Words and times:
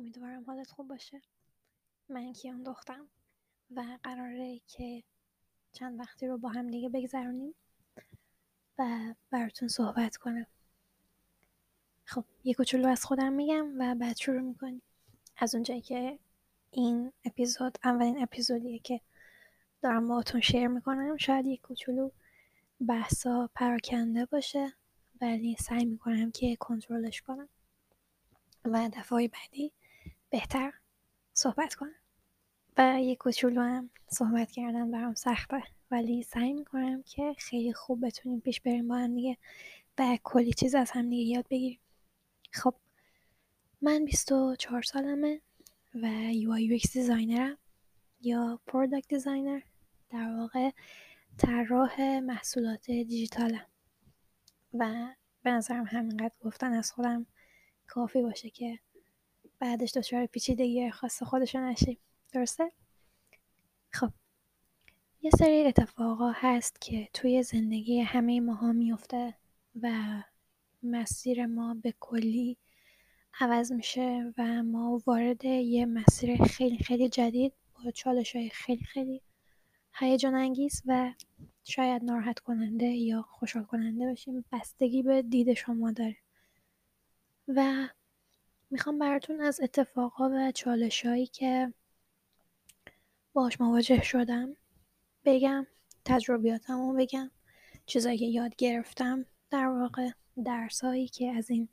امیدوارم 0.00 0.44
حالت 0.44 0.70
خوب 0.70 0.88
باشه. 0.88 1.22
من 2.08 2.32
کیان 2.32 2.62
دختم 2.62 3.08
و 3.70 3.98
قراره 4.02 4.60
که 4.66 5.02
چند 5.72 6.00
وقتی 6.00 6.26
رو 6.26 6.38
با 6.38 6.48
هم 6.48 6.66
دیگه 6.66 6.88
بگذرونیم 6.88 7.54
و 8.78 9.14
براتون 9.30 9.68
صحبت 9.68 10.16
کنم. 10.16 10.46
خب 12.04 12.24
یه 12.44 12.54
کوچولو 12.54 12.88
از 12.88 13.04
خودم 13.04 13.32
میگم 13.32 13.66
و 13.78 13.94
بعد 13.94 14.16
شروع 14.16 14.40
می‌کنیم. 14.40 14.82
از 15.36 15.54
اونجایی 15.54 15.80
که 15.80 16.18
این 16.70 17.12
اپیزود 17.24 17.78
اولین 17.84 18.22
اپیزودیه 18.22 18.78
که 18.78 19.00
دارم 19.82 20.08
باهاتون 20.08 20.40
شیر 20.40 20.68
می‌کنم 20.68 21.16
شاید 21.16 21.46
یک 21.46 21.60
کوچولو 21.60 22.10
بحثا 22.88 23.50
پراکنده 23.54 24.26
باشه 24.26 24.72
ولی 25.20 25.56
سعی 25.56 25.84
می‌کنم 25.84 26.30
که 26.30 26.56
کنترلش 26.56 27.22
کنم. 27.22 27.48
و 28.64 28.90
دفعه 28.92 29.28
بعدی 29.28 29.72
بهتر 30.30 30.72
صحبت 31.34 31.74
کنم. 31.74 31.94
و 32.78 33.00
یه 33.00 33.16
کوچولو 33.16 33.60
هم 33.60 33.90
صحبت 34.08 34.50
کردن 34.50 34.90
برام 34.90 35.14
سخته. 35.14 35.62
ولی 35.90 36.22
سعی 36.22 36.52
می‌کنم 36.52 37.02
که 37.02 37.34
خیلی 37.38 37.72
خوب 37.72 38.06
بتونیم 38.06 38.40
پیش 38.40 38.60
بریم 38.60 38.88
با 38.88 38.96
هم 38.96 39.14
دیگه 39.14 39.36
و 39.98 40.18
کلی 40.24 40.52
چیز 40.52 40.74
از 40.74 40.90
هم 40.90 41.10
دیگه 41.10 41.22
یاد 41.22 41.46
بگیریم. 41.50 41.80
خب 42.52 42.74
من 43.82 44.04
24 44.04 44.82
سالمه 44.82 45.40
و 45.94 46.32
UI 46.32 46.80
UX 46.80 46.92
designer 46.92 47.51
م 47.51 47.58
یا 48.20 48.60
product 48.66 49.08
designer 49.08 49.60
در 50.10 50.36
واقع 50.36 50.70
طراح 51.38 52.20
محصولات 52.22 52.86
دیجیتالم. 52.86 53.66
و 54.74 55.06
به 55.42 55.50
نظرم 55.50 55.84
همینقدر 55.84 56.34
گفتن 56.40 56.72
از 56.72 56.92
خودم 56.92 57.26
کافی 57.86 58.22
باشه 58.22 58.50
که 58.50 58.78
بعدش 59.60 59.96
دچار 59.96 60.26
پیچیدگی 60.26 60.90
خاص 60.90 61.22
خودشو 61.22 61.58
نشیم. 61.58 61.98
درسته؟ 62.32 62.72
خب. 63.90 64.10
یه 65.22 65.30
سری 65.38 65.64
اتفاقا 65.64 66.32
هست 66.34 66.80
که 66.80 67.08
توی 67.14 67.42
زندگی 67.42 68.00
همه 68.00 68.40
ماها 68.40 68.72
میفته 68.72 69.34
و 69.82 69.92
مسیر 70.82 71.46
ما 71.46 71.74
به 71.74 71.94
کلی 72.00 72.56
عوض 73.40 73.72
میشه 73.72 74.34
و 74.38 74.62
ما 74.62 75.02
وارد 75.06 75.44
یه 75.44 75.86
مسیر 75.86 76.44
خیلی 76.44 76.78
خیلی 76.78 77.08
جدید 77.08 77.52
با 77.74 77.90
چالش 77.90 78.36
های 78.36 78.50
خیلی 78.50 78.84
خیلی 78.84 79.22
هیجان 79.94 80.34
انگیز 80.34 80.82
و 80.86 81.12
شاید 81.64 82.04
ناراحت 82.04 82.38
کننده 82.38 82.86
یا 82.86 83.22
خوشحال 83.22 83.64
کننده 83.64 84.06
باشیم. 84.06 84.44
بستگی 84.52 85.02
به 85.02 85.22
دید 85.22 85.54
شما 85.54 85.92
داره. 85.92 86.16
و 87.48 87.88
می‌خوام 88.70 88.98
براتون 88.98 89.40
از 89.40 89.60
اتفاقا 89.60 90.30
و 90.32 90.52
چالش 90.52 91.06
هایی 91.06 91.26
که 91.26 91.74
باش 93.32 93.60
مواجه 93.60 94.02
شدم 94.02 94.56
بگم 95.24 95.66
تجربیاتم 96.04 96.80
رو 96.80 96.96
بگم 96.96 97.30
چیزایی 97.86 98.18
که 98.18 98.24
یاد 98.24 98.56
گرفتم 98.56 99.26
در 99.50 99.66
واقع 99.66 100.10
درسایی 100.44 101.08
که 101.08 101.32
از 101.32 101.50
این 101.50 101.68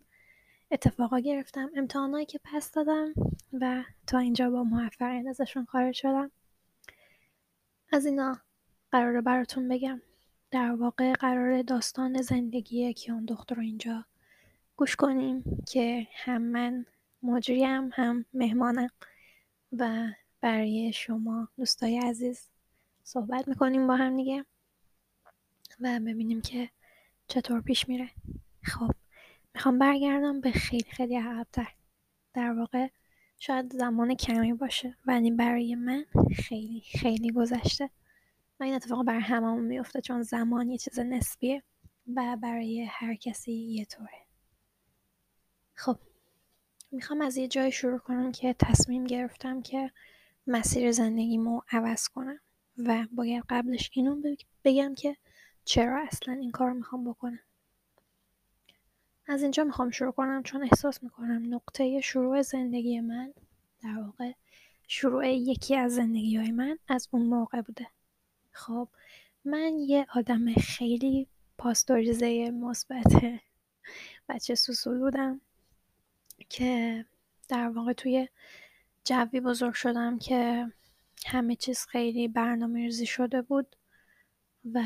اتفاقا 0.71 1.19
گرفتم 1.19 1.69
امتحانایی 1.75 2.25
که 2.25 2.39
پس 2.43 2.71
دادم 2.71 3.13
و 3.53 3.83
تا 4.07 4.19
اینجا 4.19 4.49
با 4.49 4.63
موفقیت 4.63 5.27
ازشون 5.27 5.65
خارج 5.65 5.95
شدم. 5.95 6.31
از 7.91 8.05
اینا 8.05 8.39
قراره 8.91 9.21
براتون 9.21 9.67
بگم. 9.67 10.01
در 10.51 10.71
واقع 10.71 11.13
قرار 11.13 11.61
داستان 11.61 12.21
زندگی 12.21 12.93
کیان 12.93 13.25
دختر 13.25 13.55
رو 13.55 13.61
اینجا 13.61 14.05
گوش 14.77 14.95
کنیم 14.95 15.63
که 15.67 16.07
هم 16.13 16.41
من 16.41 16.85
مجریم 17.23 17.89
هم 17.93 18.25
مهمانم 18.33 18.89
و 19.71 20.07
برای 20.41 20.93
شما 20.93 21.47
دوستای 21.57 21.97
عزیز 21.99 22.49
صحبت 23.03 23.47
می‌کنیم 23.47 23.87
با 23.87 23.95
هم 23.95 24.17
دیگه 24.17 24.45
و 25.79 25.99
ببینیم 25.99 26.41
که 26.41 26.69
چطور 27.27 27.61
پیش 27.61 27.89
میره. 27.89 28.09
خب 28.63 28.91
می‌خوام 29.53 29.79
برگردم 29.79 30.41
به 30.41 30.51
خیلی 30.51 30.91
خیلی 30.91 31.15
عقبتر. 31.15 31.73
در 32.33 32.53
واقع 32.53 32.87
شاید 33.39 33.73
زمان 33.73 34.15
کمی 34.15 34.53
باشه 34.53 34.95
ولی 35.05 35.31
برای 35.31 35.75
من 35.75 36.05
خیلی 36.35 36.83
خیلی 36.99 37.31
گذشته. 37.31 37.89
و 38.59 38.63
این 38.63 38.73
اتفاق 38.73 39.05
بر 39.05 39.19
هممون 39.19 39.65
میفته 39.65 40.01
چون 40.01 40.21
زمان 40.21 40.69
یه 40.69 40.77
چیز 40.77 40.99
نسبیه 40.99 41.63
و 42.15 42.37
برای 42.41 42.87
هر 42.89 43.15
کسی 43.15 43.51
یه 43.51 43.85
طوره. 43.85 44.26
خب 45.77 45.97
می‌خوام 46.91 47.21
از 47.21 47.37
یه 47.37 47.47
جای 47.47 47.71
شروع 47.71 47.99
کنم 47.99 48.31
که 48.31 48.55
تصمیم 48.59 49.03
گرفتم 49.03 49.61
که 49.61 49.91
مسیر 50.47 50.91
زندگیمو 50.91 51.61
عوض 51.71 52.07
کنم 52.07 52.39
و 52.77 53.07
باید 53.11 53.43
قبلش 53.49 53.91
اینو 53.93 54.35
بگم 54.63 54.95
که 54.95 55.17
چرا 55.65 56.01
اصلا 56.07 56.33
این 56.33 56.51
کار 56.51 56.73
می‌خوام 56.73 57.09
بکنم. 57.11 57.39
از 59.27 59.41
اینجا 59.41 59.63
می‌خوام 59.63 59.89
شروع 59.89 60.11
کنم 60.11 60.43
چون 60.43 60.63
احساس 60.63 61.03
می‌کنم 61.03 61.53
نقطه 61.55 62.01
شروع 62.01 62.41
زندگی 62.41 62.99
من 62.99 63.33
در 63.83 63.97
واقع 63.97 64.31
شروع 64.87 65.27
یکی 65.27 65.75
از 65.75 65.95
زندگی 65.95 66.37
های 66.37 66.51
من 66.51 66.77
از 66.87 67.07
اون 67.11 67.25
موقع 67.25 67.61
بوده. 67.61 67.87
خب 68.51 68.87
من 69.45 69.79
یه 69.79 70.07
آدم 70.15 70.53
خیلی 70.53 71.27
پاستوریزه 71.57 72.51
مثبت 72.51 73.39
بچه 74.29 74.55
سوسول 74.55 74.99
بودم. 74.99 75.41
که 76.49 77.05
در 77.49 77.69
واقع 77.69 77.93
توی 77.93 78.27
جوی 79.03 79.41
بزرگ 79.41 79.73
شدم 79.73 80.19
که 80.19 80.67
همه 81.25 81.55
چیز 81.55 81.85
خیلی 81.85 82.27
برنامه 82.27 82.79
ریزی 82.79 83.05
شده 83.05 83.41
بود 83.41 83.75
و 84.73 84.83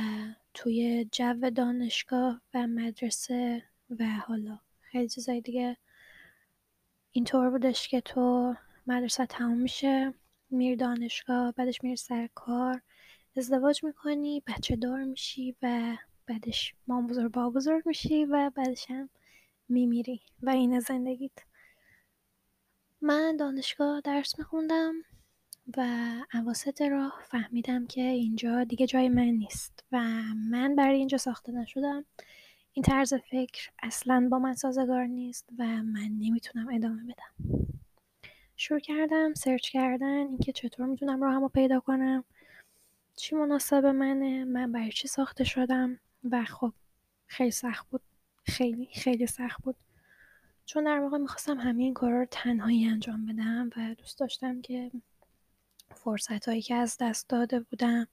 توی 0.54 1.10
جو 1.12 1.50
دانشگاه 1.50 2.42
و 2.54 2.68
مدرسه 2.68 3.64
و 4.00 4.06
حالا 4.06 4.60
خیلی 4.82 5.10
چیزای 5.10 5.42
دیگه 5.42 5.78
اینطور 7.12 7.50
بودش 7.50 7.88
که 7.88 8.02
تو 8.02 8.56
مدرسه 8.88 9.26
تموم 9.26 9.58
میشه 9.58 10.14
میری 10.50 10.76
دانشگاه 10.76 11.52
بعدش 11.52 11.84
میری 11.84 11.96
سر 11.96 12.30
کار 12.36 12.82
ازدواج 13.38 13.84
می‌کنی 13.84 14.44
بچه 14.48 14.76
دار 14.76 15.04
میشی 15.04 15.56
و 15.62 15.98
بعدش 16.28 16.74
مام 16.88 17.08
بزرگ 17.08 17.32
با 17.32 17.50
بزرگ 17.50 17.84
میشی 17.86 18.26
و 18.26 18.52
بعدش 18.56 18.86
هم 18.90 19.10
میمیری 19.72 20.22
و 20.42 20.50
این 20.50 20.80
زندگیت. 20.80 21.32
من 23.02 23.38
دانشگاه 23.38 24.02
درس 24.02 24.40
میخوندم 24.40 24.94
و 25.78 25.82
عواسط 26.34 26.82
راه 26.82 27.22
فهمیدم 27.28 27.88
که 27.88 28.02
اینجا 28.02 28.64
دیگه 28.64 28.88
جای 28.88 29.10
من 29.10 29.24
نیست 29.24 29.84
و 29.92 30.04
من 30.50 30.76
برای 30.76 30.98
اینجا 30.98 31.18
ساخته 31.18 31.52
نشدم. 31.52 32.06
این 32.74 32.84
طرز 32.84 33.14
فکر 33.14 33.70
اصلا 33.84 34.28
با 34.32 34.40
من 34.40 34.54
سازگار 34.54 35.06
نیست 35.06 35.50
و 35.58 35.64
من 35.66 36.10
نمی‌تونم 36.20 36.68
ادامه 36.74 37.04
بدم. 37.04 37.68
شروع 38.56 38.80
کردم 38.80 39.34
سرچ 39.34 39.70
کردن 39.70 40.28
اینکه 40.28 40.52
چطور 40.52 40.86
می‌تونم 40.86 41.24
راهمو 41.24 41.48
پیدا 41.48 41.80
کنم. 41.80 42.24
چی 43.16 43.36
مناسب 43.36 43.86
منه؟ 43.86 44.46
من 44.46 44.72
برای 44.72 44.92
چی 44.92 45.08
ساخته 45.08 45.44
شدم؟ 45.44 46.00
و 46.32 46.44
خب 46.46 46.74
خیلی 47.28 47.52
سخت 47.52 47.90
بود. 47.90 48.02
خیلی 48.44 48.90
خیلی 48.96 49.28
سخت 49.28 49.62
بود. 49.64 49.76
چون 50.66 50.84
در 50.84 51.00
واقع 51.00 51.18
می‌خواستم 51.18 51.60
همه 51.60 51.84
این 51.84 51.94
کارا 51.94 52.20
رو 52.20 52.26
تنهایی 52.32 52.88
انجام 52.88 53.26
بدم 53.26 53.70
و 53.78 53.96
دوست 53.96 54.20
داشتم 54.20 54.62
که 54.62 54.92
فرصت 55.96 56.50
هایی 56.50 56.62
که 56.62 56.76
از 56.76 56.98
دست 57.00 57.30
داده 57.30 57.60
بودم 57.60 58.08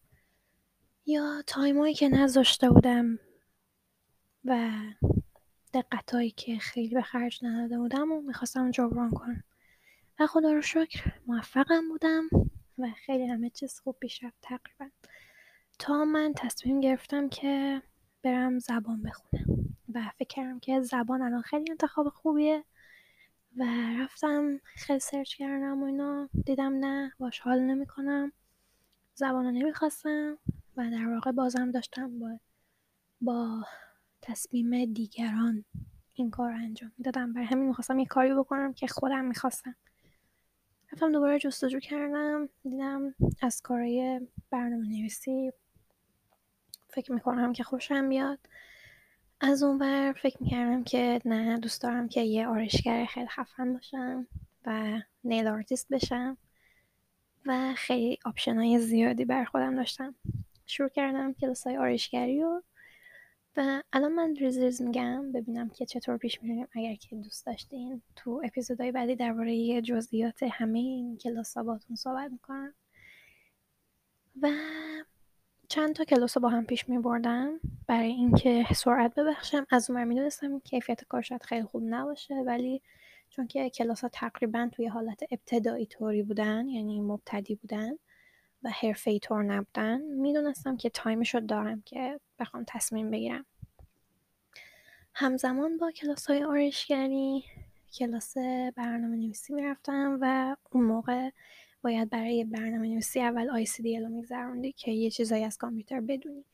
یا 1.07 1.43
تایمایی 1.47 1.95
که 1.95 2.09
نذاشته 2.09 2.71
بودم 2.71 3.19
و 4.45 4.71
دقتهایی 5.75 6.31
که 6.31 6.59
خیلی 6.59 6.95
به 6.95 7.03
خرج 7.03 7.45
نداده 7.45 7.79
بودم 7.79 8.13
و 8.13 8.21
می‌خواستم 8.21 8.71
جبران 8.71 9.11
کنم. 9.11 9.45
و 10.21 10.27
خدا 10.27 10.53
رو 10.53 10.63
شکر 10.63 11.13
موفقم 11.27 11.89
بودم 11.89 12.29
و 12.79 12.91
خیلی 13.07 13.27
همه 13.27 13.51
چیز 13.51 13.81
خوب 13.81 13.97
پیش 14.01 14.25
رفت 14.25 14.39
تقریبا. 14.43 14.91
تا 15.79 16.05
من 16.05 16.33
تصمیم 16.37 16.81
گرفتم 16.81 17.29
که 17.29 17.83
برم 18.23 18.59
زبان 18.59 19.03
بخونم. 19.03 19.45
و 19.95 20.03
فکر 20.19 20.29
کردم 20.29 20.59
که 20.59 20.81
زبان 20.81 21.23
الان 21.23 21.43
خیلی 21.43 21.71
انتخاب 21.71 22.09
خوبیه. 22.09 22.65
و 23.57 23.65
رفتم 23.99 24.61
خیلی 24.65 25.01
سرچ 25.01 25.37
کردم 25.37 25.83
و 25.83 25.87
اینا. 25.87 26.29
دیدم 26.45 26.73
نه 26.73 27.13
باش 27.19 27.41
حال 27.41 27.61
نمی‌کنم. 27.61 28.33
زبان 29.15 29.45
رو 29.45 29.51
نمی‌خواستم. 29.51 30.39
و 30.77 30.91
در 30.91 31.09
واقع 31.09 31.31
بازم 31.33 31.71
داشتم 31.71 32.19
با 32.19 32.39
با 33.21 33.65
تصمیم 34.23 34.85
دیگران 34.93 35.65
این 36.15 36.31
کار 36.31 36.53
انجام 36.53 36.93
می‌دادم. 36.99 37.33
برای 37.33 37.47
همین 37.47 37.67
می‌خواستم 37.67 37.99
یه 37.99 38.07
کاری 38.07 38.35
بکنم 38.35 38.73
که 38.73 38.87
خودم 38.87 39.25
می‌خواستم. 39.25 39.75
رفتم 40.93 41.13
دوباره 41.13 41.39
جستجو 41.39 41.79
کردم. 41.79 42.49
دیدم 42.63 43.15
از 43.43 43.63
کارهای 43.63 44.21
برنامه 44.51 44.89
نویسی 44.89 45.53
فکر 46.91 47.13
می‌کنم 47.13 47.53
که 47.53 47.65
خوشم 47.65 48.09
بیاد. 48.09 48.39
از 49.41 49.63
اون 49.63 49.79
بر 49.79 50.13
فکر 50.13 50.43
می‌کردم 50.43 50.85
که 50.85 51.21
نه 51.25 51.59
دوست 51.59 51.83
دارم 51.83 52.09
که 52.09 52.21
یه 52.21 52.47
آرشگر 52.47 53.05
خیلی 53.05 53.29
خفن 53.29 53.73
باشم 53.73 54.27
و 54.67 55.01
nail 55.25 55.47
artist 55.47 55.89
بشم 55.89 56.37
و 57.47 57.75
خیلی 57.77 58.19
option 58.25 58.59
های 58.59 58.79
زیادی 58.79 59.25
بر 59.25 59.45
خودم 59.45 59.77
داشتم. 59.77 60.15
شروع 60.67 60.89
کردم 60.89 61.33
کلاس 61.33 61.67
های 61.67 61.77
آرایشگری 61.77 62.43
و 62.43 62.63
و 63.57 63.83
الان 63.93 64.13
من 64.13 64.37
ریز 64.37 64.59
ریز 64.59 64.83
میگم. 64.83 65.33
ببینم 65.33 65.69
که 65.69 65.87
چطور 65.87 66.17
پیش 66.17 66.43
میریم. 66.43 66.69
اگر 66.73 66.95
که 66.95 67.17
دوست 67.17 67.47
داشتین 67.47 68.03
تو 68.17 68.43
اپیزودهای 68.45 68.93
بعدی 68.93 69.17
درباره 69.17 69.83
جزئیات 69.83 70.43
همه 70.43 70.79
این 70.79 71.19
کلاس 71.19 71.57
ها 71.57 71.63
باتون 71.63 71.97
صحبت 71.97 72.31
می‌کنم. 72.33 72.75
و 74.43 74.51
چند 75.69 75.95
تا 75.95 76.05
کلاس 76.05 76.39
با 76.39 76.49
هم 76.49 76.65
پیش 76.67 76.89
می 76.89 76.99
بردم 76.99 77.61
برای 77.87 78.09
اینکه 78.09 78.67
سرعت 78.75 79.15
ببخشم. 79.15 79.67
از 79.71 79.91
اون 79.91 80.05
می‌دونستم 80.05 80.61
کیفیت 80.61 81.05
کار 81.05 81.23
شاید 81.23 81.43
خیلی 81.43 81.65
خوب 81.65 81.83
نباشه 81.87 82.35
ولی 82.35 82.83
چون 83.31 83.47
که 83.47 83.71
کلاس 83.71 84.01
ها 84.01 84.09
تقریبا 84.13 84.69
توی 84.73 84.87
حالت 84.87 85.23
ابتدایی 85.31 85.87
طوری 85.87 86.23
بودن 86.23 86.69
یعنی 86.69 87.01
مبتدی 87.01 87.55
بودن 87.55 87.93
و 88.63 88.71
حرفه 88.71 89.19
طور 89.19 89.43
نبودن 89.43 90.01
می‌دونستم 90.01 90.77
که 90.77 90.91
تایمش 90.91 91.35
رو 91.35 91.41
دارم 91.41 91.83
که 91.83 92.21
بخوام 92.39 92.65
تصمیم 92.69 93.11
بگیرم. 93.11 93.47
همزمان 95.15 95.77
با 95.77 95.91
کلاس 95.91 96.27
های 96.27 96.45
آرشگری 96.45 97.45
کلاس 97.99 98.39
برنامه 98.77 99.17
نویسی 99.17 99.55
می‌رفتم 99.55 100.19
و 100.21 100.57
اون 100.71 100.85
موقع 100.85 101.31
باید 101.89 102.11
برای 102.11 102.45
برنامه 102.45 102.89
نویسی 102.89 103.21
اول 103.21 103.65
ICDL 103.65 104.01
رو 104.03 104.09
میگذروندی 104.09 104.73
که 104.73 104.91
یه 104.91 105.11
چیزایی 105.11 105.45
از 105.45 105.59
کامپیوتر 105.59 106.01
بدونی. 106.01 106.45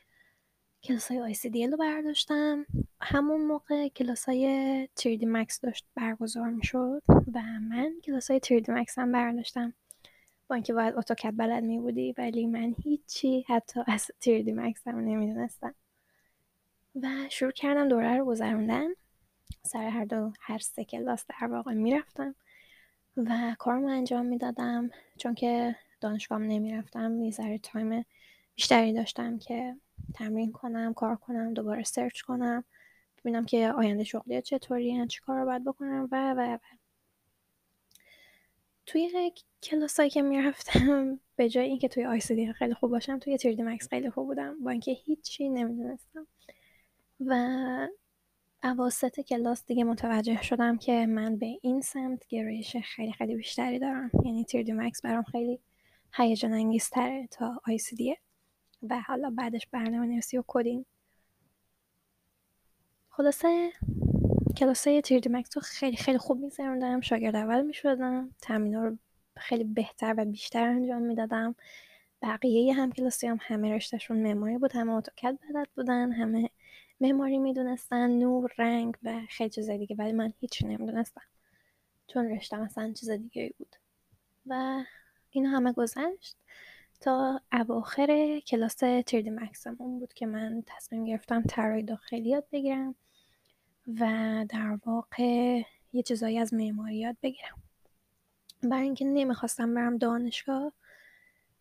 کلاس 0.83 1.11
های 1.11 1.35
ICDL 1.35 1.71
رو 1.71 1.77
برداشتم. 1.77 2.67
همون 3.01 3.41
موقع 3.41 3.89
کلاس 3.89 4.25
های 4.25 4.89
3D 5.01 5.23
Max 5.23 5.59
داشت 5.63 5.87
برگزار 5.95 6.51
می‌شد 6.51 7.03
و 7.09 7.43
من 7.71 7.93
کلاس 8.05 8.31
های 8.31 8.41
3D 8.41 8.65
Max 8.65 8.99
هم 8.99 9.13
برداشتم. 9.13 9.75
با 10.49 10.55
اینکه 10.55 10.73
باید 10.73 10.95
اتوکد 10.97 11.37
بلد 11.37 11.65
می 11.65 11.79
بودی 11.79 12.15
ولی 12.19 12.47
من 12.47 12.75
هیچی 12.83 13.45
حتی 13.49 13.81
از 13.87 14.11
3D 14.21 14.49
Max 14.49 14.87
هم 14.87 14.99
نمی‌دونستم. 14.99 15.75
و 17.03 17.09
شروع 17.29 17.53
کردم 17.53 17.89
دوره 17.89 18.17
رو 18.17 18.25
گذروندن. 18.25 18.89
سر 19.63 19.89
هر 19.89 20.05
دو 20.05 20.33
هر 20.41 20.59
سه 20.59 20.85
کلاس 20.85 21.25
در 21.29 21.47
واقع 21.47 21.73
می‌رفتم. 21.73 22.35
و 23.17 23.57
کارمو 23.59 23.87
انجام 23.87 24.27
می‌دادم 24.27 24.91
چون 25.19 25.35
که 25.35 25.77
دانشگاه 26.01 26.39
نمی‌رفتم 26.39 27.21
یه 27.21 27.59
تایم 27.59 28.05
بیشتری 28.55 28.93
داشتم 28.93 29.39
که 29.39 29.77
تمرین 30.15 30.53
کنم 30.53 30.95
کار 30.95 31.17
کنم 31.17 31.55
دوباره 31.55 31.83
search 31.83 32.21
کنم 32.21 32.65
ببینم 33.19 33.45
که 33.45 33.73
آینده 33.73 34.05
شغلی 34.05 34.43
چطوری 34.43 35.07
چی 35.07 35.21
کار 35.21 35.39
رو 35.39 35.47
باید 35.47 35.65
بکنم 35.65 36.09
و 36.13 36.35
و 36.35 36.55
و. 36.55 36.59
توی 38.87 39.33
کلاسایی 39.63 40.11
که 40.11 40.23
می‌رفتم 40.23 41.21
به 41.37 41.49
جای 41.49 41.67
اینکه 41.69 41.89
توی 41.89 42.05
ICDL 42.05 42.53
خیلی 42.53 42.75
خوب 42.75 42.91
باشم 42.91 43.19
توی 43.19 43.37
3D 43.39 43.63
Max 43.63 43.89
خیلی 43.89 44.11
خوب 44.11 44.27
بودم. 44.27 44.65
با 44.65 44.71
اینکه 44.71 44.93
هیچی 44.93 45.49
نمی‌دونستم. 45.49 46.27
و 47.27 47.35
اواسط 48.65 49.21
کلاس 49.21 49.67
دیگه 49.67 49.85
متوجه 49.85 50.43
شدم 50.43 50.79
که 50.79 51.07
من 51.07 51.37
به 51.37 51.47
این 51.63 51.81
سمت 51.81 52.27
گرایش 52.29 52.77
خیلی 52.77 53.13
خیلی 53.13 53.37
بیشتری 53.37 53.79
دارم. 53.79 54.11
یعنی 54.25 54.45
3D 54.45 54.73
Max 54.73 55.03
برام 55.03 55.23
خیلی 55.23 55.61
هیجان 56.15 56.53
انگیزتره 56.53 57.27
تا 57.31 57.61
ICDL 57.67 58.19
و 58.83 59.01
حالا 59.01 59.31
بعدش 59.31 59.67
برنامه 59.67 60.07
نویسی 60.07 60.39
و 60.39 60.45
coding. 60.47 60.85
خلاصه 63.09 63.73
کلاسای 64.57 65.03
3D 65.03 65.29
Max 65.29 65.57
رو 65.57 65.63
خیلی 65.63 65.97
خیلی 65.97 66.19
خوب 66.19 66.41
میگذروندم. 66.41 67.01
شاگرد 67.01 67.37
اول 67.37 67.63
می‌شدم. 67.63 68.31
تمرین 68.43 68.75
رو 68.75 68.99
خیلی 69.37 69.65
بهتر 69.65 70.15
و 70.19 70.25
بیشتر 70.25 70.69
انجام 70.69 71.03
می‌دادم. 71.03 71.55
بقیه 72.23 72.75
هم 72.75 72.93
کلاسی 72.93 73.27
هم 73.27 73.39
همه 73.41 73.75
رشتهشون 73.75 74.17
معماری 74.17 74.59
بود 74.59 74.73
همه 74.73 74.93
اتوکد 74.93 75.39
بلد 75.49 75.69
بودن 75.77 76.13
همه 76.13 76.51
معماری 77.01 77.39
می‌دونستن 77.39 78.11
نور 78.11 78.53
رنگ 78.59 78.97
و 79.03 79.21
خیلی 79.29 79.51
چیزای 79.51 79.79
دیگه 79.79 79.97
ولی 79.97 80.13
من 80.13 80.33
هیچی 80.41 80.67
نمی‌دونستم. 80.67 81.23
چون 82.07 82.29
رشته 82.29 82.57
مثلا 82.61 82.93
چیز 82.93 83.11
دیگه 83.11 83.55
بود. 83.59 83.77
و 84.47 84.85
این 85.31 85.47
همه 85.47 85.73
گذشت 85.73 86.37
تا 87.01 87.41
اواخر 87.53 88.41
کلاس 88.47 88.75
تیردی 89.07 89.31
مکسمون 89.31 89.99
بود 89.99 90.13
که 90.13 90.27
من 90.27 90.63
تصمیم 90.67 91.05
گرفتم 91.05 91.43
طراحی 91.43 91.83
داخلی 91.83 92.29
یاد 92.29 92.47
بگیرم 92.53 92.95
و 94.01 94.07
در 94.49 94.79
واقع 94.87 95.63
یه 95.93 96.03
چیزایی 96.03 96.39
از 96.39 96.55
معماری 96.55 96.97
یاد 96.97 97.17
بگیرم. 97.23 97.63
برای 98.63 98.83
اینکه 98.83 99.05
نمی‌خواستم 99.05 99.75
برم 99.75 99.99
دانشگاه 99.99 100.73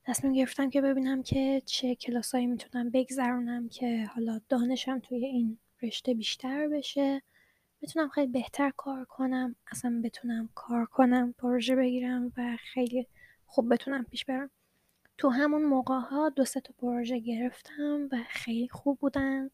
تصمیم 0.06 0.34
گرفتم 0.34 0.70
که 0.70 0.82
ببینم 0.82 1.24
که 1.24 1.62
چه 1.66 1.96
کلاسایی 1.96 2.48
می‌تونم 2.48 2.90
بگذرونم 2.90 3.70
که 3.70 4.06
حالا 4.06 4.42
دانشم 4.50 5.00
توی 5.00 5.26
این 5.26 5.58
رشته 5.82 6.14
بیشتر 6.14 6.68
بشه. 6.68 7.22
بتونم 7.82 8.10
خیلی 8.10 8.28
بهتر 8.28 8.72
کار 8.78 9.06
کنم 9.06 9.56
اصلا 9.72 10.02
بتونم 10.04 10.50
کار 10.56 10.86
کنم 10.86 11.34
پروژه 11.38 11.76
بگیرم 11.76 12.34
و 12.38 12.58
خیلی 12.60 13.08
خوب 13.46 13.74
بتونم 13.74 14.04
پیش 14.04 14.26
برم. 14.26 14.50
تو 15.18 15.30
همون 15.30 15.64
موقع 15.64 16.00
ها 16.00 16.30
دو 16.30 16.44
تا 16.46 16.74
پروژه 16.78 17.20
گرفتم 17.20 18.10
و 18.12 18.18
خیلی 18.30 18.70
خوب 18.70 19.00
بودن. 19.00 19.50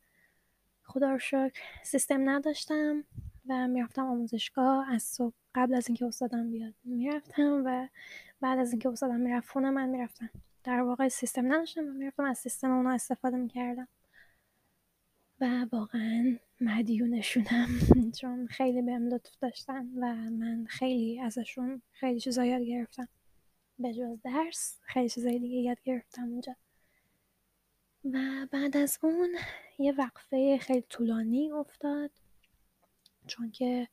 خدا 0.83 1.11
رو 1.11 1.19
شکر 1.19 1.61
سیستم 1.83 2.29
نداشتم 2.29 3.03
و 3.47 3.67
می‌رفتم 3.67 4.05
آموزشگاه 4.05 4.93
از 4.93 5.03
صبح 5.03 5.35
قبل 5.55 5.73
از 5.73 5.87
اینکه 5.87 6.05
استادم 6.05 6.51
بیاد 6.51 6.73
می‌رفتم 6.83 7.63
و 7.65 7.87
بعد 8.41 8.59
از 8.59 8.71
اینکه 8.71 8.89
استادم 8.89 9.19
می‌رفت 9.19 9.49
خونه 9.49 9.69
من 9.69 9.89
می‌رفتم. 9.89 10.29
در 10.63 10.81
واقع 10.81 11.07
سیستم 11.07 11.53
نداشتم 11.53 11.81
و 11.87 11.91
می‌رفتم 11.91 12.23
از 12.23 12.37
سیستم 12.37 12.71
اونا 12.71 12.91
استفاده 12.91 13.37
می‌کردم. 13.37 13.87
و 15.41 15.65
واقعا 15.71 16.37
مدیونشونم 16.61 17.67
چون 18.19 18.47
خیلی 18.47 18.81
بهم 18.81 19.07
لطف 19.07 19.31
داشتن 19.41 19.89
و 19.95 20.13
من 20.13 20.65
خیلی 20.69 21.21
ازشون 21.21 21.81
خیلی 21.91 22.19
چیزا 22.19 22.45
یاد 22.45 22.61
گرفتم. 22.61 23.07
به 23.79 23.93
جز 23.93 24.21
درس 24.23 24.77
خیلی 24.81 25.09
چیزای 25.09 25.39
دیگه 25.39 25.57
یاد 25.57 25.81
گرفتم 25.83 26.23
اونجا. 26.23 26.55
و 28.05 28.47
بعد 28.51 28.77
از 28.77 28.99
اون 29.01 29.29
یه 29.79 29.91
وقفه 29.91 30.57
خیلی 30.57 30.81
طولانی 30.89 31.51
افتاد. 31.51 32.11
چون 33.27 33.51
که 33.51 33.87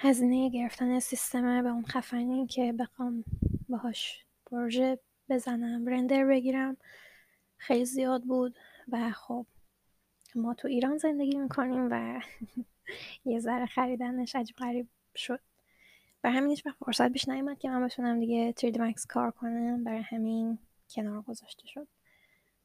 هزینه 0.00 0.50
گرفتن 0.50 0.98
سیستم 0.98 1.62
به 1.62 1.68
اون 1.68 1.84
خفنی 1.84 2.46
که 2.46 2.72
بخوام 2.72 3.24
باهاش 3.68 4.24
پروژه 4.46 4.98
بزنم 5.28 5.86
رندر 5.86 6.24
بگیرم 6.24 6.76
خیلی 7.56 7.84
زیاد 7.84 8.22
بود 8.22 8.56
و 8.88 9.10
خب 9.10 9.46
ما 10.34 10.54
تو 10.54 10.68
ایران 10.68 10.98
زندگی 10.98 11.36
می‌کنیم 11.36 11.88
و 11.90 12.20
یه 13.30 13.40
ذره 13.40 13.66
خریدنش 13.66 14.36
عجیب 14.36 14.56
غریب 14.56 14.88
شد. 15.16 15.40
بر 16.22 16.30
همین 16.30 16.50
هیچ 16.50 16.64
فرصت 16.84 17.08
بیش 17.08 17.28
نیومد 17.28 17.58
که 17.58 17.70
من 17.70 17.86
بتونم 17.86 18.20
دیگه 18.20 18.54
3D 18.60 18.74
Max 18.74 19.06
کار 19.08 19.30
کنم 19.30 19.84
برای 19.84 20.02
همین 20.02 20.58
کنار 20.90 21.22
گذاشته 21.22 21.66
شد. 21.66 21.88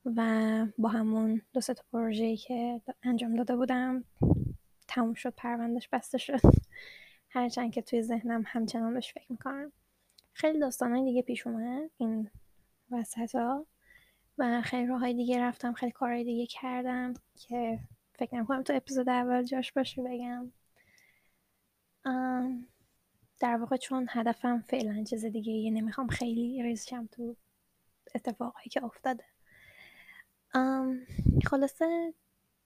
و 0.06 0.66
با 0.78 0.90
همون 0.90 1.42
دو 1.54 1.62
تا 1.62 1.74
پروژه‌ای 1.94 2.38
که 2.38 2.82
انجام 3.04 3.36
داده 3.36 3.56
بودم 3.56 4.04
تموم 4.88 5.14
شد 5.14 5.34
پروندهش 5.38 5.88
بسته 5.92 6.18
شد. 6.18 6.42
هرچند 7.34 7.74
که 7.74 7.82
توی 7.82 8.02
ذهنم 8.02 8.44
همچنان 8.48 8.94
بهش 8.94 9.14
فکر 9.14 9.32
می‌کنم. 9.32 9.72
خیلی 10.34 10.60
داستانهای 10.60 11.04
دیگه 11.04 11.22
پیش 11.22 11.48
اومد 11.48 11.90
این 11.98 12.30
وسط 12.92 13.36
ها 13.36 13.66
و 14.38 14.62
خیلی 14.62 14.88
راههای 14.88 15.14
دیگه 15.14 15.42
رفتم 15.42 15.74
خیلی 15.74 15.92
کارهای 15.92 16.24
دیگه 16.24 16.46
کردم 16.46 17.14
که 17.36 17.80
فکر 18.16 18.36
نمی‌کنم 18.36 18.64
تو 18.64 18.74
اپیزود 18.76 19.10
اول 19.10 19.44
جاش 19.44 19.72
باشه 19.72 20.04
بگم. 20.04 20.52
در 23.40 23.56
واقع 23.58 23.78
چون 23.78 24.08
هدفم 24.10 24.60
فعلا 24.60 25.04
چیز 25.04 25.26
دیگه 25.26 25.52
یه 25.52 25.72
نمی‌خوام 25.72 26.08
خیلی 26.08 26.64
ریزشم 26.64 27.08
تو 27.12 27.36
اتفاقایی 28.16 28.70
که 28.70 28.84
افتاده. 28.84 29.26
خلاصه 31.46 32.14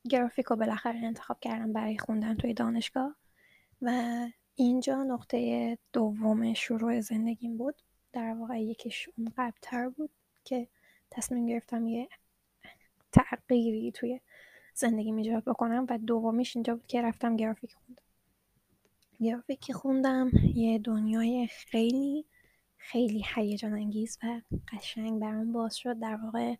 گرافیک 0.10 0.46
رو 0.46 0.56
بالاخره 0.56 1.00
انتخاب 1.00 1.40
کردم 1.40 1.74
برای 1.74 1.98
خوندن 1.98 2.36
توی 2.36 2.54
دانشگاه 2.54 3.16
و 3.82 3.92
اینجا 4.60 5.04
نقطه 5.04 5.78
دوم 5.94 6.54
شروع 6.54 7.00
زندگیم 7.00 7.58
بود. 7.58 7.76
در 8.14 8.34
واقع 8.34 8.62
یکیش 8.62 9.10
اون 9.18 9.32
قبلتر 9.38 9.90
بود 9.90 10.10
که 10.44 10.68
تصمیم 11.12 11.46
گرفتم 11.46 11.88
یه 11.88 12.10
تغییری 13.12 13.92
توی 13.92 14.20
زندگی 14.74 15.12
ایجاد 15.12 15.44
بکنم 15.44 15.86
و 15.90 15.98
دومیش 15.98 16.56
اینجا 16.56 16.76
بود 16.76 16.88
که 16.88 17.02
رفتم 17.02 17.36
گرافیک 17.36 17.74
خوندم. 17.74 18.04
گرافیک 19.20 19.72
خوندم 19.72 20.32
یه 20.56 20.80
دنیای 20.80 21.48
خیلی 21.48 22.26
خیلی 22.78 23.26
هیجان 23.36 23.74
انگیز 23.74 24.20
و 24.24 24.42
قشنگ 24.72 25.22
برام 25.22 25.52
باز 25.52 25.78
شد. 25.78 26.00
در 26.00 26.16
واقع 26.16 26.56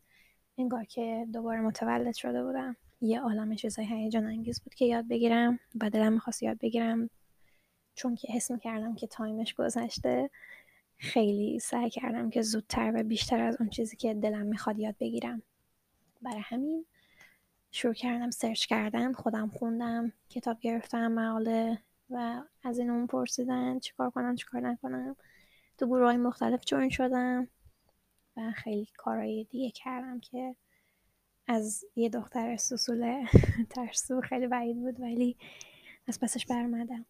انگار 0.58 0.84
که 0.84 1.28
دوباره 1.34 1.62
متولد 1.62 2.16
شده 2.16 2.44
بودم. 2.44 2.76
یه 3.02 3.20
عالم 3.20 3.56
چیزای 3.56 3.86
هیجان 3.86 4.26
انگیز 4.26 4.62
بود 4.62 4.74
که 4.74 4.86
یاد 4.86 5.08
بگیرم 5.08 5.60
و 5.82 5.90
دلم 5.90 6.14
می‌خواست 6.14 6.44
یاد 6.44 6.58
بگیرم. 6.58 7.10
چون 7.98 8.16
که 8.16 8.28
حس 8.32 8.52
می‌کردم 8.52 8.96
که 8.96 9.08
تایمش 9.08 9.54
گذشته 9.54 10.30
خیلی 10.98 11.60
سعی 11.60 11.90
کردم 11.90 12.30
که 12.30 12.42
زودتر 12.42 12.92
و 12.96 13.04
بیشتر 13.04 13.42
از 13.42 13.58
اون 13.60 13.70
چیزی 13.70 13.96
که 13.98 14.14
دلم 14.14 14.46
می‌خواد 14.46 14.80
یاد 14.80 14.96
بگیرم. 15.00 15.42
برای 16.22 16.42
همین 16.44 16.86
شروع 17.72 17.94
کردم 17.94 18.30
search 18.32 18.66
کردن 18.66 19.14
خودم 19.14 19.50
خوندم 19.50 20.14
کتاب 20.30 20.60
گرفتم 20.60 21.12
مقاله 21.12 21.80
و 22.10 22.44
از 22.64 22.80
این 22.80 22.90
اون 22.90 23.08
پرسیدن 23.08 23.80
چیکار 23.80 24.10
کنم 24.10 24.36
چیکار 24.36 24.62
نکنم. 24.62 25.16
تو 25.78 25.88
گروه 25.88 26.06
های 26.06 26.18
مختلف 26.18 26.66
join 26.66 26.90
شدم 26.90 27.48
و 28.38 28.52
خیلی 28.52 28.88
کارهای 28.98 29.44
دیگه 29.44 29.72
کردم 29.72 30.20
که 30.20 30.56
از 31.48 31.86
یه 31.96 32.10
دختر 32.10 32.58
سوسول 32.58 33.26
ترسو 33.76 34.22
خیلی 34.22 34.48
بعید 34.48 34.78
بود 34.78 35.00
ولی 35.00 35.38
از 36.08 36.20
پسش 36.20 36.46
برمدم 36.46 37.06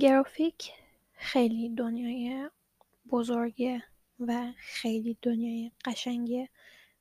گرافیک 0.00 0.72
خیلی 1.12 1.68
دنیای 1.68 2.50
بزرگه 3.10 3.82
و 4.20 4.52
خیلی 4.56 5.18
دنیای 5.22 5.72
قشنگیه 5.84 6.48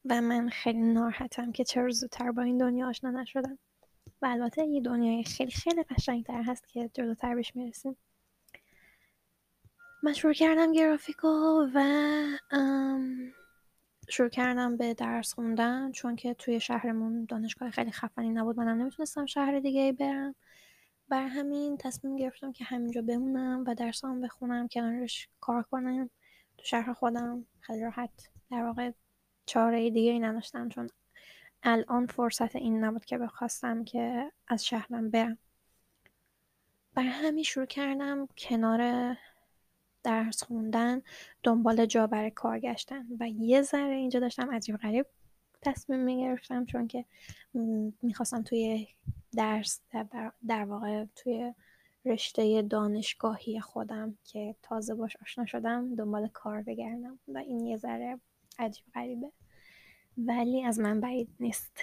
و 0.06 0.22
من 0.22 0.50
خیلی 0.50 0.82
ناراحتم 0.82 1.52
که 1.52 1.64
چرا 1.64 1.90
زودتر 1.90 2.32
با 2.32 2.42
این 2.42 2.58
دنیا 2.58 2.90
آشنا 2.90 3.12
نشدم. 3.12 3.60
و 4.22 4.26
البته 4.26 4.66
یه 4.66 4.82
دنیای 4.82 5.24
خیلی 5.24 5.52
خیلی 5.52 5.84
قشنگتر 5.84 6.42
هست 6.44 6.68
که 6.68 6.90
جلوتر 6.94 7.36
بهش 7.36 7.56
می‌رسیم. 7.56 7.98
من 10.04 10.14
شروع 10.14 10.34
کردم 10.34 10.72
گرافیکو 10.72 11.28
و 11.74 11.84
شروع 14.10 14.30
کردم 14.30 14.78
به 14.78 14.94
درس 14.94 15.34
خوندن 15.34 15.92
چون 15.92 16.16
که 16.16 16.34
توی 16.34 16.60
شهرمون 16.60 17.26
دانشگاه 17.26 17.70
خیلی 17.70 17.92
خفنی 17.92 18.30
نبود. 18.30 18.58
منم 18.58 18.82
نمی‌تونستم 18.82 19.26
شهر 19.26 19.60
دیگه 19.60 19.92
برم. 19.92 20.36
بر 21.10 21.28
همین 21.28 21.78
تصمیم 21.78 22.16
گرفتم 22.16 22.52
که 22.52 22.64
همینجا 22.64 23.02
بمونم 23.02 23.64
و 23.68 23.76
درسام 23.76 24.22
بخونم 24.22 24.68
کنارش 24.68 25.30
کار 25.40 25.64
کنم. 25.64 26.10
تو 26.58 26.66
شهر 26.66 26.94
خودم 26.94 27.46
خیلی 27.60 27.82
راحت. 27.82 28.30
در 28.52 28.64
واقع 28.64 28.92
چاره 29.46 29.90
دیگه 29.90 30.12
ای 30.12 30.20
نداشتم 30.20 30.70
چون 30.70 30.90
الان 31.64 32.08
فرصت 32.08 32.56
این 32.56 32.84
نبود 32.84 33.06
که 33.06 33.18
بخواستم 33.18 33.84
که 33.84 34.32
از 34.48 34.66
شهرم 34.66 35.10
برم. 35.10 35.38
بر 36.94 37.04
همین 37.04 37.44
شروع 37.44 37.66
کردم 37.66 38.28
کنار 38.38 39.18
درس 40.04 40.44
خوندن 40.44 41.02
دنبال 41.44 41.86
جا 41.86 42.08
برای 42.08 42.32
کار 42.32 42.60
گشتن. 42.60 43.06
و 43.20 43.30
یه 43.30 43.62
ذره 43.62 43.96
اینجا 43.96 44.20
داشتم 44.20 44.52
عجیب 44.52 44.78
غریب 44.78 45.06
تصمیم 45.62 46.00
می‌گرفتم 46.00 46.66
چون 46.66 46.88
که 46.88 47.06
می‌خواستم 48.02 48.44
توی 48.44 48.88
درس 49.38 49.82
در 50.48 50.66
واقع 50.66 51.06
توی 51.16 51.54
رشته 52.06 52.62
دانشگاهی 52.62 53.60
خودم 53.60 54.18
که 54.24 54.56
تازه 54.62 54.96
باش 54.96 55.18
آشنا 55.22 55.46
شدم 55.46 55.96
دنبال 55.96 56.28
کار 56.28 56.62
بگردم 56.62 57.20
و 57.28 57.38
این 57.38 57.66
یه 57.66 57.78
ذره 57.78 58.20
عجیب 58.60 58.86
غریبه. 58.94 59.32
ولی 60.18 60.64
از 60.64 60.80
من 60.80 61.02
بعید 61.02 61.30
نیست. 61.40 61.82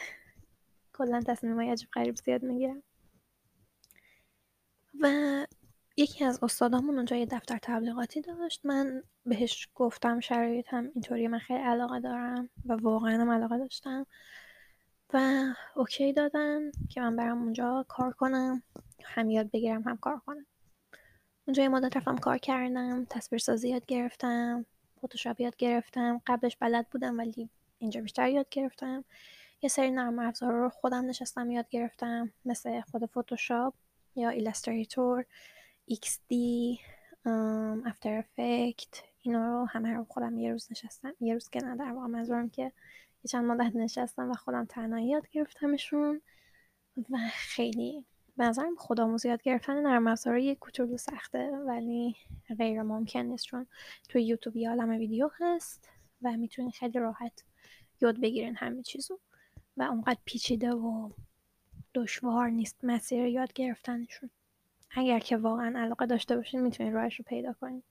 کلا 0.92 1.20
تصمیم 1.20 1.54
های 1.54 1.70
عجیب 1.70 1.88
غریب 1.92 2.16
زیاد 2.16 2.42
می‌گیرم. 2.42 2.82
و 5.00 5.08
یکی 5.96 6.24
از 6.24 6.38
استادامون 6.42 6.96
اونجا 6.96 7.16
یه 7.16 7.26
دفتر 7.26 7.58
تبلیغاتی 7.62 8.20
داشت. 8.20 8.66
من 8.66 9.02
بهش 9.26 9.68
گفتم 9.74 10.20
شرایطم 10.20 10.90
اینطوری 10.94 11.28
من 11.28 11.38
خیلی 11.38 11.60
علاقه 11.60 12.00
دارم 12.00 12.50
و 12.64 12.72
واقعا 12.72 13.20
هم 13.20 13.30
علاقه 13.30 13.58
داشتم. 13.58 14.06
و 15.12 15.44
اوکی 15.74 16.12
دادن 16.12 16.70
که 16.88 17.00
من 17.00 17.16
برم 17.16 17.42
اونجا 17.42 17.84
کار 17.88 18.12
کنم 18.12 18.62
هم 19.04 19.30
یاد 19.30 19.50
بگیرم 19.50 19.82
هم 19.82 19.96
کار 19.96 20.18
کنم. 20.26 20.46
اونجا 21.46 21.62
یه 21.62 21.68
مدت 21.68 21.96
رفتم 21.96 22.16
کار 22.16 22.38
کردم 22.38 23.04
تصویر 23.10 23.38
سازی 23.38 23.68
یاد 23.68 23.86
گرفتم 23.86 24.66
فتوشاپ 24.98 25.40
یاد 25.40 25.56
گرفتم. 25.56 26.20
قبلش 26.26 26.56
بلد 26.56 26.88
بودم 26.90 27.18
ولی 27.18 27.50
اینجا 27.78 28.00
بیشتر 28.00 28.28
یاد 28.28 28.46
گرفتم. 28.50 29.04
یه 29.62 29.68
سری 29.68 29.90
نرم 29.90 30.18
افزار 30.18 30.52
رو 30.52 30.68
خودم 30.68 31.06
نشستم 31.06 31.50
یاد 31.50 31.68
گرفتم 31.68 32.32
مثل 32.44 32.80
خود 32.80 33.06
فتوشاپ 33.06 33.74
یا 34.16 34.28
Illustrator 34.28 35.24
XD 35.90 36.34
After 37.86 38.18
Effects 38.18 39.02
اینا 39.22 39.46
رو 39.46 39.64
همه 39.64 39.92
رو 39.92 40.04
خودم 40.04 40.38
یه 40.38 40.52
روز 40.52 40.68
نشستم 40.70 41.12
یه 41.20 41.34
روز 41.34 41.48
که 41.48 41.60
نه 41.60 41.76
در 41.76 41.92
واقع 41.92 42.06
منظورم 42.06 42.50
که 42.50 42.72
یه 43.26 43.28
چند 43.28 43.44
مدت 43.44 43.76
نشستم 43.76 44.30
و 44.30 44.34
خودم 44.34 44.64
تنهایی 44.64 45.08
یاد 45.08 45.28
گرفتمشون 45.28 46.22
و 47.10 47.18
خیلی 47.32 48.04
به 48.36 48.44
نظرم 48.44 48.76
خودآموز 48.76 49.24
یاد 49.24 49.42
گرفتن 49.42 49.82
نرم 49.82 50.06
افزار 50.06 50.38
یک 50.38 50.58
کوچولو 50.58 50.96
سخته 50.96 51.50
ولی 51.50 52.16
غیر 52.58 52.82
ممکن 52.82 53.20
نیست 53.20 53.44
چون 53.44 53.66
توی 54.08 54.24
یوتیوب 54.24 54.56
یه 54.56 54.68
عالم 54.68 54.88
ویدیو 54.88 55.30
هست 55.40 55.88
و 56.22 56.36
می‌تونین 56.36 56.70
خیلی 56.70 56.98
راحت 56.98 57.44
یاد 58.00 58.20
بگیرین 58.20 58.56
همه 58.56 58.82
چیزو 58.82 59.18
و 59.76 59.82
اونقدر 59.82 60.20
پیچیده 60.24 60.72
و 60.72 61.10
دشوار 61.94 62.50
نیست 62.50 62.76
مسیر 62.82 63.26
یاد 63.26 63.52
گرفتنشون. 63.52 64.30
اگر 64.90 65.18
که 65.18 65.36
واقعا 65.36 65.80
علاقه 65.80 66.06
داشته 66.06 66.36
باشین 66.36 66.60
می‌تونین 66.60 66.92
راهش 66.92 67.16
رو 67.16 67.24
پیدا 67.28 67.52
کنین. 67.52 67.82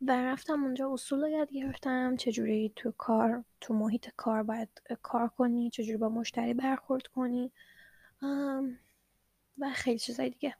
و 0.00 0.24
رفتم 0.24 0.64
اونجا 0.64 0.92
اصول 0.92 1.20
رو 1.20 1.28
یاد 1.28 1.50
گرفتم 1.52 2.16
چجوری 2.16 2.72
تو 2.76 2.90
کار 2.90 3.44
تو 3.60 3.74
محیط 3.74 4.08
کار 4.16 4.42
باید 4.42 4.68
کار 5.02 5.28
کنی 5.28 5.70
چجوری 5.70 5.96
با 5.96 6.08
مشتری 6.08 6.54
برخورد 6.54 7.06
کنی. 7.06 7.52
و 9.58 9.70
خیلی 9.74 9.98
چیزای 9.98 10.30
دیگه. 10.30 10.54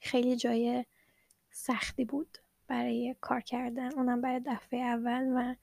خیلی 0.00 0.36
جای 0.36 0.84
سختی 1.50 2.04
بود 2.04 2.38
برای 2.66 3.16
کار 3.20 3.40
کردن. 3.40 3.92
اونم 3.92 4.20
برای 4.20 4.40
دفعه 4.46 4.80
اول 4.80 5.32
و 5.36 5.54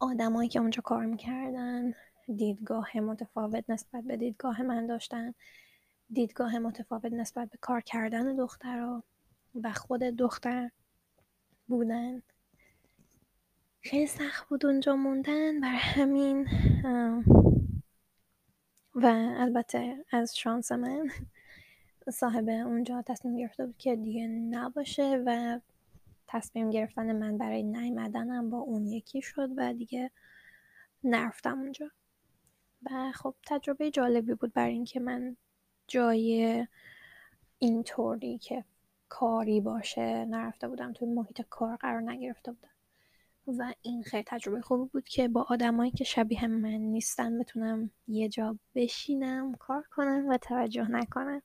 آدمایی 0.00 0.48
که 0.48 0.58
اونجا 0.58 0.82
کار 0.82 1.04
می‌کردن 1.06 1.94
دیدگاه 2.36 3.00
متفاوت 3.00 3.64
نسبت 3.70 4.04
به 4.04 4.16
دیدگاه 4.16 4.62
من 4.62 4.86
داشتن. 4.86 5.34
دیدگاه 6.12 6.58
متفاوت 6.58 7.12
نسبت 7.12 7.50
به 7.50 7.58
کار 7.60 7.80
کردن 7.80 8.36
دخترها 8.36 9.04
و 9.62 9.72
خود 9.72 10.00
دختر. 10.00 10.70
بودن. 11.70 12.22
خیلی 13.82 14.06
سخت 14.06 14.48
بود 14.48 14.66
اونجا 14.66 14.96
موندن 14.96 15.60
بر 15.60 15.74
همین 15.74 16.48
و 18.94 19.06
البته 19.36 20.04
از 20.12 20.38
شانس 20.38 20.72
من 20.72 21.10
صاحب 22.12 22.48
اونجا 22.48 23.02
تصمیم 23.02 23.36
گرفته 23.36 23.66
بود 23.66 23.78
که 23.78 23.96
دیگه 23.96 24.26
نباشه 24.26 25.22
و 25.26 25.60
تصمیم 26.26 26.70
گرفتن 26.70 27.16
من 27.16 27.38
برای 27.38 27.62
نیمدنم 27.62 28.50
با 28.50 28.58
اون 28.58 28.86
یکی 28.86 29.22
شد 29.22 29.48
و 29.56 29.74
دیگه 29.74 30.10
نرفتم 31.04 31.58
اونجا. 31.58 31.90
و 32.82 33.12
خب 33.12 33.34
تجربه 33.46 33.90
جالبی 33.90 34.34
بود 34.34 34.52
برای 34.52 34.72
اینکه 34.72 35.00
من 35.00 35.36
جای 35.88 36.66
اینطوری 37.58 38.38
که 38.38 38.64
کاری 39.10 39.60
باشه 39.60 40.24
نرفته 40.24 40.68
بودم 40.68 40.92
توی 40.92 41.08
محیط 41.08 41.42
کار 41.50 41.76
قرار 41.76 42.00
نگرفته 42.00 42.52
بودم. 42.52 42.70
و 43.58 43.74
این 43.82 44.02
خیلی 44.02 44.24
تجربه 44.26 44.60
خوبی 44.60 44.90
بود 44.92 45.04
که 45.04 45.28
با 45.28 45.46
آدمایی 45.48 45.90
که 45.90 46.04
شبیه 46.04 46.46
من 46.46 46.70
نیستن 46.70 47.38
بتونم 47.38 47.90
یه 48.08 48.28
جا 48.28 48.56
بشینم 48.74 49.54
کار 49.54 49.84
کنم 49.96 50.28
و 50.28 50.38
توجه 50.38 50.90
نکنم 50.90 51.42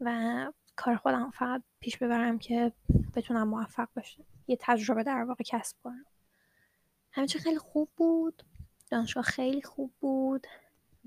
و 0.00 0.52
کار 0.76 0.96
خودم 0.96 1.30
فقط 1.30 1.62
پیش 1.80 1.96
ببرم 1.98 2.38
که 2.38 2.72
بتونم 3.16 3.48
موفق 3.48 3.88
باشم 3.96 4.24
یه 4.46 4.56
تجربه 4.60 5.02
در 5.02 5.22
واقع 5.22 5.44
کسب 5.46 5.76
کنم. 5.84 6.04
همچنین 7.12 7.42
خیلی 7.44 7.58
خوب 7.58 7.88
بود. 7.96 8.42
دانشگاه 8.90 9.24
خیلی 9.24 9.62
خوب 9.62 9.92
بود 10.00 10.46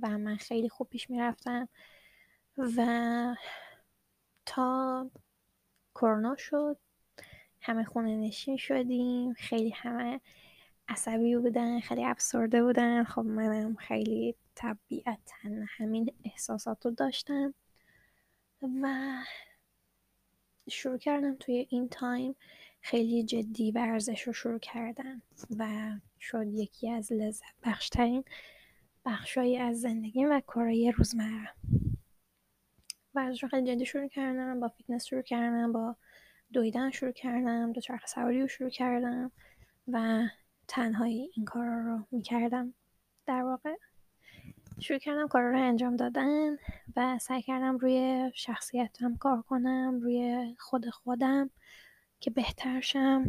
و 0.02 0.18
من 0.18 0.36
خیلی 0.36 0.70
خوب 0.70 0.90
پیش 0.90 1.10
می‌رفتم 1.10 1.70
و 2.58 3.36
تا 4.46 5.10
کرونا 6.02 6.36
شد. 6.36 6.78
همه 7.62 7.84
خونه 7.84 8.16
نشین 8.16 8.58
شدیم. 8.58 9.34
خیلی 9.34 9.70
همه 9.70 10.22
عصبی 10.88 11.38
بودن 11.38 11.80
خیلی 11.80 12.06
افسرده 12.06 12.64
بودن. 12.64 13.04
خب 13.04 13.22
منم 13.22 13.76
خیلی 13.76 14.36
طبیعتا 14.56 15.50
همین 15.78 16.14
احساسات 16.26 16.86
رو 16.86 16.92
داشتم. 16.92 17.54
و 18.62 19.16
شروع 20.70 20.98
کردم 20.98 21.36
توی 21.36 21.68
این 21.70 21.90
تایم 21.90 22.36
خیلی 22.82 23.24
جدی 23.24 23.72
ورزش 23.72 24.22
رو 24.22 24.34
شروع 24.34 24.60
کردم 24.60 25.22
و 25.58 25.92
شد 26.20 26.48
یکی 26.48 26.90
از 26.90 27.14
لذت 27.14 27.56
بخشترین 27.64 28.24
بخشهایی 29.06 29.58
از 29.58 29.82
زندگی 29.82 30.26
و 30.26 30.42
کارهای 30.48 30.92
روزمره. 30.92 31.50
ورزش 33.16 33.44
رو 33.44 33.50
خیلی 33.50 33.76
جدی 33.76 33.86
شروع 33.86 34.08
کردم 34.08 34.60
با 34.60 34.68
فیتنس 34.68 35.06
شروع 35.06 35.22
کردم 35.22 35.72
با 35.72 35.96
دویدن 36.54 36.90
شروع 36.90 37.12
کردم 37.12 37.74
چرخ 37.74 38.08
سواری 38.08 38.42
رو 38.42 38.48
شروع 38.48 38.70
کردم 38.70 39.32
و 39.88 40.28
تنهایی 40.68 41.32
این 41.36 41.46
کار 41.46 41.68
رو 41.68 42.00
می‌کردم. 42.12 42.74
در 43.26 43.44
واقع 43.44 43.76
شروع 44.80 45.00
کردم 45.00 45.28
کار 45.28 45.44
رو 45.44 45.58
انجام 45.58 45.96
دادن 45.96 46.58
و 46.96 47.18
سعی 47.18 47.42
کردم 47.42 47.78
روی 47.78 48.32
شخصیتم 48.36 49.16
کار 49.16 49.42
کنم 49.42 50.00
روی 50.02 50.56
خود 50.60 50.90
خودم 50.90 51.50
که 52.20 52.32
بهترشم 52.32 53.26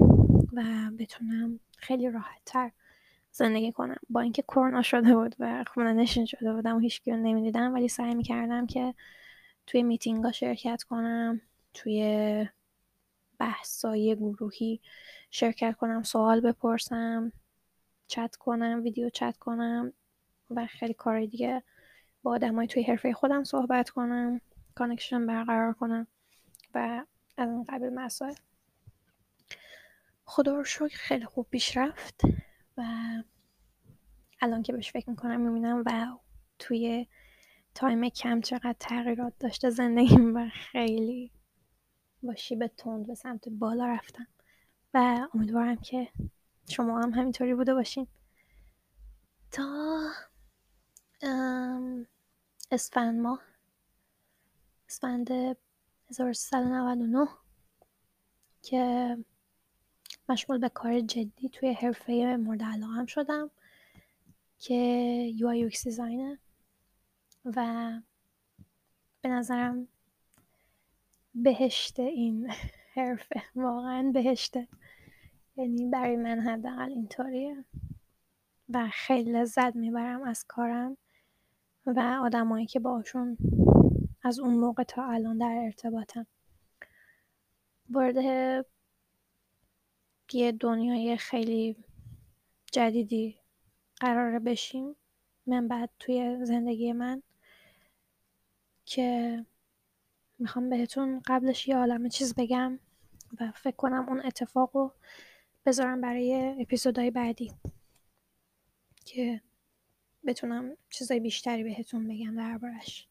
و 0.53 0.63
بتونم 0.99 1.61
خیلی 1.79 2.11
راحت 2.11 2.43
تر 2.47 2.71
زندگی 3.33 3.73
کنم. 3.73 3.97
با 4.09 4.21
اینکه 4.21 4.43
کرونا 4.43 4.83
شده 4.83 5.15
بود 5.15 5.35
و 5.39 5.65
خونه 5.75 5.93
نشین 5.93 6.25
شده 6.25 6.53
بودم 6.53 6.77
و 6.77 6.79
هیچ 6.79 7.03
نمی‌دیدم 7.07 7.75
ولی 7.75 7.89
سعی 7.89 8.15
می‌کردم 8.15 8.67
که 8.67 8.95
توی 9.71 9.83
میتینگ 9.83 10.25
ها 10.25 10.33
شرکت 10.33 10.83
کنم 10.83 11.41
توی 11.75 12.49
بحثای 13.39 14.17
گروهی 14.17 14.81
شرکت 15.31 15.77
کنم 15.77 16.03
سوال 16.03 16.41
بپرسم 16.41 17.33
چت 18.07 18.37
کنم 18.37 18.81
ویدیو 18.83 19.11
چت 19.11 19.37
کنم 19.37 19.93
و 20.51 20.67
خیلی 20.67 20.95
کار 20.95 21.27
دیگه 21.27 21.63
با 22.23 22.31
آدمای 22.35 22.67
توی 22.67 22.83
حرفه 22.83 23.13
خودم 23.13 23.45
صحبت 23.45 23.91
کنم 23.91 24.41
connection 24.75 25.27
برقرار 25.27 25.73
کنم 25.73 26.07
و 26.75 27.05
از 27.37 27.49
این 27.51 27.65
قبیل 27.65 27.89
مسائل. 27.89 28.35
خدا 30.25 30.55
رو 30.55 30.65
شکر 30.65 30.99
خیلی 30.99 31.25
خوب 31.25 31.47
پیش 31.51 31.77
رفت 31.77 32.21
و 32.77 32.83
الان 34.41 34.63
که 34.63 34.73
بهش 34.73 34.93
فکر 34.93 35.11
می‌کنم 35.11 35.41
می‌بینم 35.41 35.83
و 35.87 36.19
توی 36.59 37.07
تایم 37.81 38.09
کم 38.09 38.41
چقدر 38.41 38.75
تغییرات 38.81 39.33
داشته 39.39 39.71
زندگیم 39.71 40.37
و 40.37 40.49
خیلی 40.49 41.31
با 42.23 42.35
شیب 42.35 42.67
تند 42.67 43.07
به 43.07 43.15
سمت 43.15 43.49
بالا 43.49 43.87
رفتم. 43.87 44.27
و 44.95 45.29
امیدوارم 45.35 45.77
که 45.77 46.09
شما 46.69 47.01
هم 47.01 47.11
همینطوری 47.11 47.55
بوده 47.55 47.75
باشین. 47.75 48.07
تا 49.53 49.99
اسفند 52.71 53.21
ماه 53.21 53.43
اسفند 54.89 55.31
1399 55.31 57.29
که 58.63 59.17
مشغول 60.29 60.59
به 60.59 60.69
کار 60.69 61.01
جدی 61.01 61.49
توی 61.49 61.73
حرفه 61.73 62.37
مورد 62.41 62.63
علاقه 62.63 63.07
شدم 63.07 63.51
که 64.59 65.33
UI 65.39 65.73
UX 65.73 65.85
دیزاینه. 65.85 66.39
و 67.45 67.93
به 69.23 69.29
نظرم 69.29 69.89
بهشت 71.35 72.01
این 72.01 72.53
حرفه 72.95 73.43
واقعا 73.55 74.11
بهشته 74.15 74.69
یعنی 75.57 75.91
برای 75.91 76.17
من 76.17 76.41
حداقل 76.41 76.89
اینطوریه 76.89 77.65
و 78.69 78.89
خیلی 78.93 79.33
لذت 79.33 79.77
می‌برم 79.77 80.23
از 80.23 80.45
کارم 80.49 80.97
و 81.87 82.19
آدمایی 82.23 82.67
که 82.67 82.81
باشون 82.81 83.37
از 84.23 84.39
اون 84.39 84.55
موقع 84.55 84.83
تا 84.83 85.05
الان 85.05 85.39
در 85.39 85.61
ارتباطم. 85.65 86.27
وارد 87.91 88.17
یه 90.33 90.53
دنیای 90.53 91.17
خیلی 91.17 91.77
جدیدی 92.73 93.41
قراره 94.01 94.39
بشیم. 94.39 94.97
من 95.47 95.69
بعد 95.69 95.91
توی 95.99 96.45
زندگی 96.45 96.93
من 96.93 97.23
که 98.85 99.39
می‌خوام 100.39 100.71
بهتون 100.71 101.23
قبلش 101.27 101.69
یه 101.69 101.77
عالم 101.77 102.09
چیز 102.09 102.35
بگم 102.35 102.79
و 103.41 103.53
فکر 103.53 103.77
کنم 103.77 104.09
اون 104.09 104.27
اتفاق 104.27 104.77
رو 104.77 104.93
بذارم 105.67 106.01
برای 106.01 106.57
اپیزودهای 106.61 107.11
بعدی 107.11 107.53
که 109.05 109.41
بتونم 110.27 110.77
چیزای 110.91 111.21
بیشتری 111.21 111.65
بهتون 111.65 112.09
بگم 112.09 112.37
دربارش. 112.37 113.09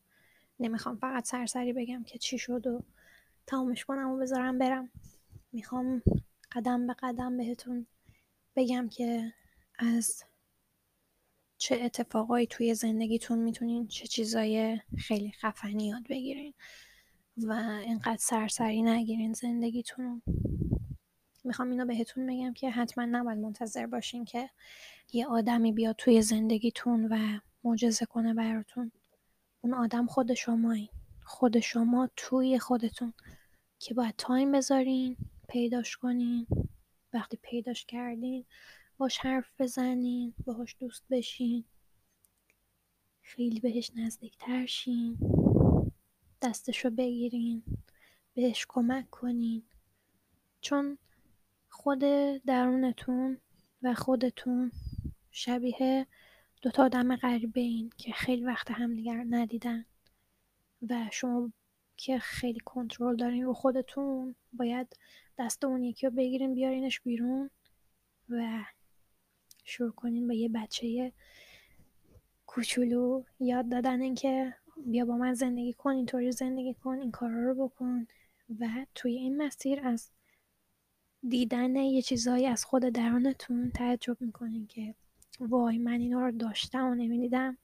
نمی‌خوام 0.60 0.96
فقط 0.96 1.26
سرسری 1.26 1.74
بگم 1.74 2.04
که 2.04 2.18
چی 2.18 2.38
شد 2.38 2.68
و 2.68 2.84
تمامش 3.48 3.86
کنم 3.86 4.10
و 4.10 4.18
بذارم 4.18 4.58
برم. 4.58 4.90
می‌خوام 5.52 6.02
قدم 6.52 6.88
به 6.88 6.94
قدم 7.00 7.38
بهتون 7.38 7.88
بگم 8.56 8.90
که 8.90 9.34
از 9.80 10.24
چه 11.60 11.80
اتفاقایی 11.82 12.48
توی 12.48 12.74
زندگیتون 12.74 13.40
می‌تونین 13.40 13.88
چه 13.88 14.08
چیزای 14.08 14.80
خیلی 14.98 15.32
خفنی 15.32 15.88
یاد 15.88 16.08
بگیرین 16.10 16.54
و 17.38 17.52
اینقدر 17.86 18.18
سرسری 18.20 18.82
نگیرین 18.82 19.34
زندگیتون 19.34 20.22
می‌خوام 21.44 21.72
اینو 21.72 21.86
بهتون 21.86 22.28
بگم 22.28 22.54
که 22.54 22.70
حتما 22.70 23.06
نباید 23.06 23.38
منتظر 23.38 23.86
باشین 23.86 24.26
که 24.26 24.50
یه 25.14 25.28
آدمی 25.28 25.72
بیاد 25.72 25.96
توی 25.96 26.22
زندگیتون 26.22 27.06
و 27.06 27.40
معجزه 27.64 28.06
کنه 28.06 28.34
براتون. 28.34 28.92
اون 29.62 29.74
آدم 29.74 30.08
خود 30.08 30.34
شمایی. 30.34 30.90
خود 31.24 31.60
شما 31.60 32.10
توی 32.16 32.60
خودتون 32.60 33.14
که 33.80 33.94
باید 33.94 34.16
تایم 34.18 34.52
بذارین 34.52 35.18
پیداش 35.50 35.98
کنین. 35.98 36.48
وقتی 37.14 37.40
پیداش 37.42 37.86
کردین 37.86 38.46
باش 39.00 39.18
حرف 39.18 39.52
بزنین 39.60 40.34
باهاش 40.46 40.76
دوست 40.80 41.04
بشین. 41.10 41.64
خیلی 43.22 43.60
بهش 43.60 43.92
نزدیکتر 43.96 44.66
شین. 44.66 45.18
دستشو 46.42 46.90
بگیرین 46.90 47.64
بهش 48.34 48.66
کمک 48.70 49.10
کنین. 49.10 49.64
چون 50.62 50.98
خود 51.70 52.00
درونتون 52.46 53.38
و 53.82 53.94
خودتون 53.94 54.72
شبیه 55.32 56.08
دوتا 56.62 56.86
آدم 56.86 57.16
غریبه 57.16 57.62
این 57.62 57.92
که 57.98 58.12
خیلی 58.12 58.46
وقت 58.46 58.72
همدیگر 58.72 59.26
ندیدن. 59.30 59.86
و 60.90 61.10
شما 61.12 61.52
که 61.98 62.20
خیلی 62.20 62.60
کنترل 62.60 63.16
دارین 63.16 63.44
رو 63.44 63.54
خودتون 63.54 64.36
باید 64.54 64.98
دست 65.38 65.64
اون 65.64 65.84
یکی 65.84 66.08
رو 66.08 66.14
بگیرین 66.16 66.54
بیارینش 66.54 67.02
بیرون 67.02 67.50
و 68.30 68.64
شروع 69.70 69.92
کنین 69.92 70.28
به 70.28 70.36
یه 70.36 70.50
بچه 70.50 71.12
کوچولو 72.46 73.24
یاد 73.40 73.70
دادن 73.70 74.02
اینکه 74.02 74.54
بیا 74.86 75.06
با 75.06 75.18
من 75.18 75.34
زندگی 75.34 75.74
کن 75.74 75.92
اینطوری 75.92 76.32
زندگی 76.32 76.74
کن 76.74 77.00
این 77.00 77.12
کارا 77.12 77.44
رو 77.44 77.68
بکن. 77.68 78.08
و 78.60 78.86
توی 78.96 79.16
این 79.16 79.38
مسیر 79.38 79.88
از 79.88 80.12
دیدن 81.30 81.76
یه 81.76 82.02
چیزهایی 82.02 82.46
از 82.46 82.66
خود 82.66 82.84
درونتون 82.84 83.72
تعجب 83.72 84.22
می‌کنین 84.22 84.68
که 84.68 84.96
وای 85.40 85.78
من 85.78 86.00
اینا 86.00 86.26
رو 86.26 86.32
داشتم 86.32 86.86
و 86.86 86.96
نمی‌دیدم. 86.96 87.58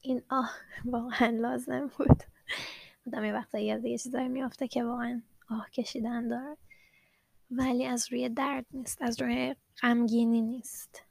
این 0.00 0.22
آه 0.28 0.50
واقعا 0.84 1.30
لازم 1.30 1.90
بود. 1.98 2.22
آدم 3.06 3.24
یه 3.24 3.32
وقتا 3.32 3.58
از 3.58 3.84
یه 3.84 3.98
چیزایی 3.98 4.28
میافته 4.28 4.68
که 4.68 4.84
واقعا 4.84 5.22
آه 5.50 5.70
کشیدن 5.70 6.28
داره. 6.28 6.56
ولی 7.56 7.86
از 7.86 8.12
روی 8.12 8.28
درد 8.28 8.66
نیست 8.70 9.02
از 9.02 9.20
روی 9.22 9.56
غمگینی 9.82 10.40
نیست. 10.40 11.02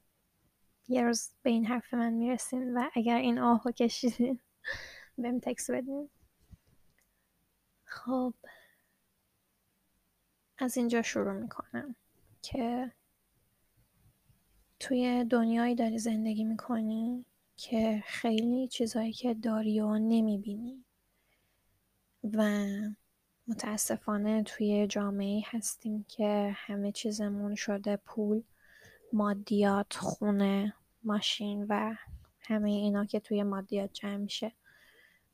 یه 0.87 1.01
روز 1.01 1.29
به 1.43 1.49
این 1.49 1.65
حرف 1.65 1.93
من 1.93 2.13
می‌رسین 2.13 2.77
و 2.77 2.89
اگر 2.93 3.17
این 3.17 3.39
آهو 3.39 3.71
کشیدین 3.71 4.39
بهم 5.17 5.39
تکس 5.39 5.69
بدین. 5.69 6.09
خب 7.85 8.33
از 10.57 10.77
اینجا 10.77 11.01
شروع 11.01 11.33
می‌کنم 11.33 11.95
که 12.41 12.91
توی 14.79 15.25
دنیایی 15.29 15.75
داری 15.75 15.99
زندگی 15.99 16.43
می‌کنی 16.43 17.25
که 17.57 18.03
خیلی 18.05 18.67
چیزهایی 18.67 19.13
که 19.13 19.33
داری 19.33 19.79
و 19.79 19.97
نمی‌بینی 19.97 20.85
و 22.23 22.67
متاسفانه 23.47 24.43
توی 24.43 24.87
جامعه 24.87 25.43
هستیم 25.45 26.05
که 26.07 26.51
همه 26.55 26.91
چیزمون 26.91 27.55
شده 27.55 27.95
پول 27.95 28.43
مادیات 29.13 29.93
خونه 29.93 30.73
ماشین 31.03 31.65
و 31.69 31.95
همه 32.39 32.69
اینا 32.69 33.05
که 33.05 33.19
توی 33.19 33.43
مادیات 33.43 33.93
جمع 33.93 34.17
میشه. 34.17 34.51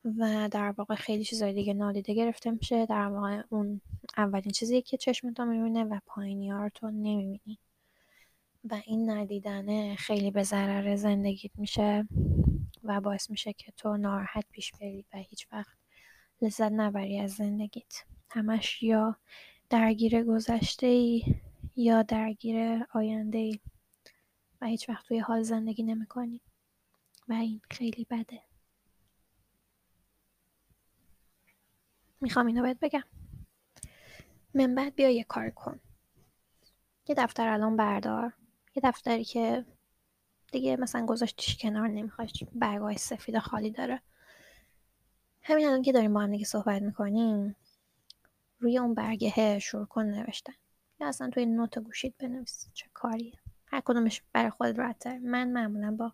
و 0.06 0.50
در 0.52 0.74
واقع 0.78 0.95
خیلی 0.95 1.24
چیزای 1.24 1.54
دیگه 1.54 1.74
نادیده 1.74 2.13
گرفته 2.13 2.52
میشه. 2.52 2.86
در 2.86 3.08
واقع 3.08 3.41
اون 3.50 3.82
اولین 4.17 4.52
چیزی 4.52 4.82
که 4.82 4.98
چشمتو 4.98 5.45
می‌بینه 5.45 5.84
و 5.84 6.00
پایینی 6.06 6.50
ها 6.50 6.69
تو 6.69 6.88
نمی‌بینی. 6.88 7.60
و 8.63 8.82
این 8.86 9.10
ندیدنه 9.10 9.95
خیلی 9.95 10.32
به 10.32 10.43
ضرر 10.43 10.95
زندگیت 10.95 11.52
میشه 11.58 12.08
و 12.84 13.02
باعث 13.02 13.30
میشه 13.30 13.54
که 13.54 13.72
تو 13.72 13.98
ناراحت 13.98 14.45
پیش 14.52 14.72
بری 14.72 15.06
و 15.13 15.17
هیچ 15.17 15.48
وقت 15.52 15.79
لذت 16.41 16.71
نبری 16.71 17.19
از 17.19 17.32
زندگیت. 17.32 18.04
همش 18.30 18.84
یا 18.84 19.15
درگیر 19.69 20.23
گذشته 20.23 20.88
ای 20.88 21.36
یا 21.75 22.02
درگیر 22.02 22.86
آینده 22.93 23.38
ای 23.38 23.60
و 24.62 24.65
هیچ 24.65 24.89
وقت 24.89 25.06
توی 25.06 25.19
حال 25.19 25.43
زندگی 25.43 25.84
نمی 25.84 26.06
کنی 26.06 26.41
و 27.28 27.34
این 27.34 27.62
خیلی 27.71 28.08
بده. 28.10 28.41
می‌خوام 32.21 32.47
اینو 32.47 32.62
بهت 32.62 32.80
بگم. 32.80 33.04
من 34.54 34.75
بعد 34.75 34.95
بیا 34.95 35.10
یه 35.10 35.23
کار 35.23 35.49
کن. 35.49 35.80
یه 37.08 37.15
دفتر 37.15 37.47
الان 37.47 37.78
بردار. 37.78 38.34
یه 38.75 38.82
دفتری 38.84 39.23
که 39.23 39.65
دیگه 40.52 40.78
مثلا 40.78 41.06
گذاشتیش 41.06 41.58
کنار 41.58 41.88
نمی‌خواد 41.88 42.30
برگاه 42.54 42.97
سفید 42.97 43.39
خالی 43.39 43.71
داره. 43.71 44.02
همین 45.50 45.68
الان 45.68 45.82
که 45.82 45.92
داریم 45.92 46.14
با 46.14 46.20
هم 46.20 46.32
دیگه 46.32 46.46
صحبت 46.46 46.82
می‌کنیم 46.82 47.56
روی 48.60 48.78
اون 48.78 48.94
برگه 48.94 49.60
شروع 49.60 49.86
کن 49.86 50.06
نوشتن. 50.06 50.54
یا 51.00 51.08
اصلا 51.08 51.30
توی 51.30 51.46
نوت 51.46 51.80
گوشید 51.80 52.18
بنویس 52.18 52.70
چه 52.74 52.86
کاریه؟ 52.94 53.40
هر 53.66 53.82
کدومش 53.86 54.22
برای 54.34 54.50
خود 54.50 54.78
راحت 54.78 55.08
من 55.08 55.52
معمولا 55.52 55.92
با 55.92 56.14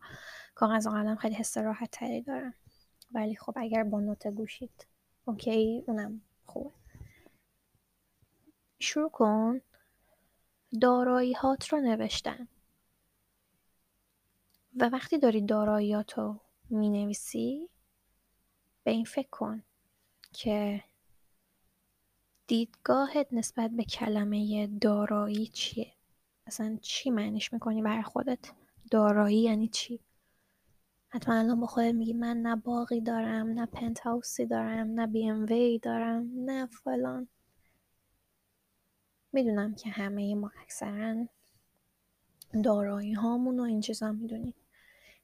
کاغذ 0.55 0.87
و 0.87 0.89
قلم 0.89 1.15
خیلی 1.15 1.35
حس 1.35 1.57
راحت 1.57 1.91
تری 1.91 2.21
دارم. 2.21 2.53
ولی 3.11 3.35
خب 3.35 3.53
اگر 3.55 3.83
با 3.83 3.99
نوت 3.99 4.27
گوشید 4.27 4.87
اوکی 5.25 5.83
اونم 5.87 6.21
خوبه. 6.45 6.71
شروع 8.79 9.09
کن. 9.09 9.61
دارایی 10.81 11.33
هات 11.33 11.67
رو 11.67 11.79
نوشتن. 11.79 12.47
و 14.79 14.89
وقتی 14.89 15.17
داری 15.17 15.41
داراییات 15.41 16.13
رو 16.13 16.39
می 16.69 16.89
نویسی 16.89 17.69
به 18.85 18.91
این 18.91 19.05
فکر 19.05 19.29
کن 19.29 19.63
که 20.33 20.83
دیدگاهت 22.47 23.27
نسبت 23.31 23.71
به 23.71 23.83
کلمه 23.83 24.67
دارایی 24.67 25.47
چیه؟ 25.47 25.93
اصلا 26.47 26.77
چی 26.81 27.09
معنیش 27.09 27.53
می‌کنی 27.53 27.81
برای 27.81 28.03
خودت؟ 28.03 28.51
دارایی 28.91 29.41
یعنی 29.41 29.67
چی؟ 29.67 29.99
حتما 31.09 31.35
الان 31.35 31.59
با 31.59 31.67
خودت 31.67 31.93
میگی 31.93 32.13
من 32.13 32.37
نه 32.37 32.55
باقی 32.55 33.01
دارم 33.01 33.47
نه 33.47 33.65
پنت 33.65 33.99
هاوسی 33.99 34.45
دارم 34.45 34.91
نه 34.91 35.07
بی 35.07 35.29
ام 35.29 35.45
وی 35.45 35.79
دارم 35.79 36.31
نه 36.35 36.65
فلان. 36.65 37.27
می‌دونم 39.33 39.75
که 39.75 39.89
همه 39.89 40.35
ما 40.35 40.51
اکثرا 40.61 41.27
دارایی 42.63 43.13
هامون 43.13 43.59
و 43.59 43.63
این 43.63 43.81
چیزا 43.81 44.11
می‌دونیم. 44.11 44.53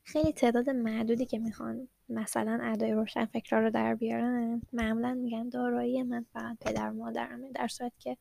خیلی 0.04 0.34
تعداد 0.34 0.70
معدودی 0.70 1.26
که 1.26 1.40
می‌خوان 1.40 1.88
مثلا 2.10 2.60
ادای 2.64 2.92
روشن 2.92 3.26
فکرها 3.26 3.62
رو 3.62 3.70
در 3.70 3.96
بیارن 3.96 4.62
معمولا 4.74 5.14
میگن 5.14 5.50
دارایی 5.50 6.04
من 6.04 6.26
فقط 6.34 6.58
پدر 6.60 6.90
و 6.90 6.94
مادرمه 6.94 7.52
در 7.52 7.68
صورت 7.68 7.92
که 8.00 8.18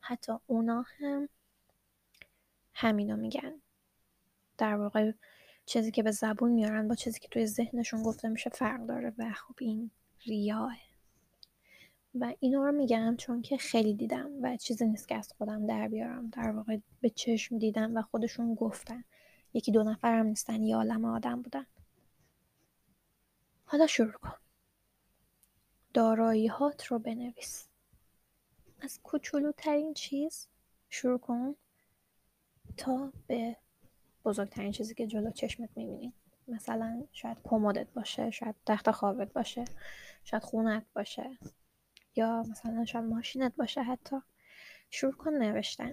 حتی 0.00 0.32
اونا 0.46 0.84
هم 0.98 1.28
همینو 2.74 3.16
میگن. 3.16 3.52
در 4.58 4.74
واقع 4.74 5.12
چیزی 5.66 5.90
که 5.90 6.02
به 6.02 6.10
زبون 6.10 6.50
میارن 6.50 6.88
با 6.88 6.94
چیزی 6.94 7.20
که 7.20 7.28
توی 7.28 7.46
ذهنشون 7.46 8.02
گفته 8.02 8.28
میشه 8.28 8.50
فرق 8.50 8.86
داره 8.86 9.12
و 9.18 9.32
خب 9.32 9.54
این 9.60 9.90
ریاه. 10.26 10.76
و 12.14 12.34
اینا 12.40 12.64
رو 12.64 12.72
میگم 12.72 13.16
چون 13.16 13.42
که 13.42 13.56
خیلی 13.56 13.94
دیدم 13.94 14.30
و 14.42 14.56
چیزی 14.56 14.86
نیست 14.86 15.08
که 15.08 15.14
از 15.14 15.32
خودم 15.38 15.66
در 15.66 15.88
بیارم. 15.88 16.30
در 16.30 16.50
واقع 16.50 16.78
به 17.00 17.10
چشم 17.10 17.58
دیدم 17.58 17.96
و 17.96 18.02
خودشون 18.02 18.54
گفتن. 18.54 19.04
یکی 19.54 19.72
دو 19.72 19.82
نفر 19.82 20.18
هم 20.18 20.26
نیستن 20.26 20.62
یه 20.62 20.76
عالم 20.76 21.04
آدم 21.04 21.42
بودن. 21.42 21.66
حالا 23.64 23.86
شروع 23.86 24.12
کن. 24.12 24.34
دارایی 25.94 26.46
هات 26.46 26.86
رو 26.86 26.98
بنویس. 26.98 27.68
از 28.80 29.00
کوچولوترین 29.02 29.94
چیز 29.94 30.48
شروع 30.90 31.18
کن 31.18 31.54
تا 32.76 33.12
به 33.26 33.56
بزرگترین 34.24 34.72
چیزی 34.72 34.94
که 34.94 35.06
جلو 35.06 35.30
چشمت 35.30 35.70
می‌بینی. 35.76 36.12
مثلا 36.48 37.06
شاید 37.12 37.38
کمدت 37.44 37.86
باشه 37.94 38.30
شاید 38.30 38.54
تخت 38.66 38.90
خوابت 38.90 39.32
باشه 39.32 39.64
شاید 40.24 40.42
خونت 40.42 40.86
باشه 40.94 41.38
یا 42.16 42.42
مثلا 42.42 42.84
شاید 42.84 43.04
ماشینت 43.04 43.56
باشه 43.56 43.82
حتی. 43.82 44.16
شروع 44.90 45.12
کن 45.12 45.32
نوشتن. 45.32 45.92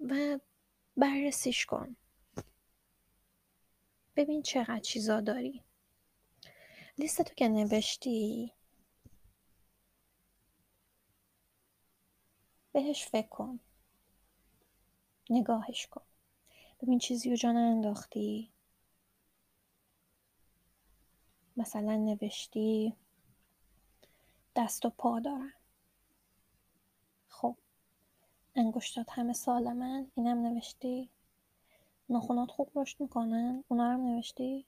و 0.00 0.38
بررسیش 0.96 1.66
کن. 1.66 1.96
ببین 4.16 4.42
چقدر 4.42 4.80
چیزا 4.80 5.20
داری. 5.20 5.62
لیست 6.98 7.22
تو 7.22 7.34
که 7.34 7.48
نوشتی. 7.48 8.52
بهش 12.72 13.06
فکر 13.06 13.28
کن. 13.28 13.60
نگاهش 15.30 15.86
کن. 15.86 16.04
ببین 16.82 16.98
چیزی 16.98 17.30
رو 17.30 17.36
جان 17.36 17.56
انداختی 17.56 18.50
مثلا 21.56 21.96
نوشتی 21.96 22.96
دست 24.56 24.84
و 24.84 24.90
پا 24.90 25.20
دارم 25.20 25.52
خب 25.52 25.63
انگشتات 28.56 29.06
همه 29.10 29.32
سالمن 29.32 30.06
اینم 30.14 30.46
نوشتی؟ 30.46 31.10
ناخونات 32.08 32.50
خوب 32.50 32.70
رشد 32.74 33.00
می‌کنن؟ 33.00 33.64
اونا 33.68 33.90
هم 33.90 34.06
نوشتی؟ 34.06 34.66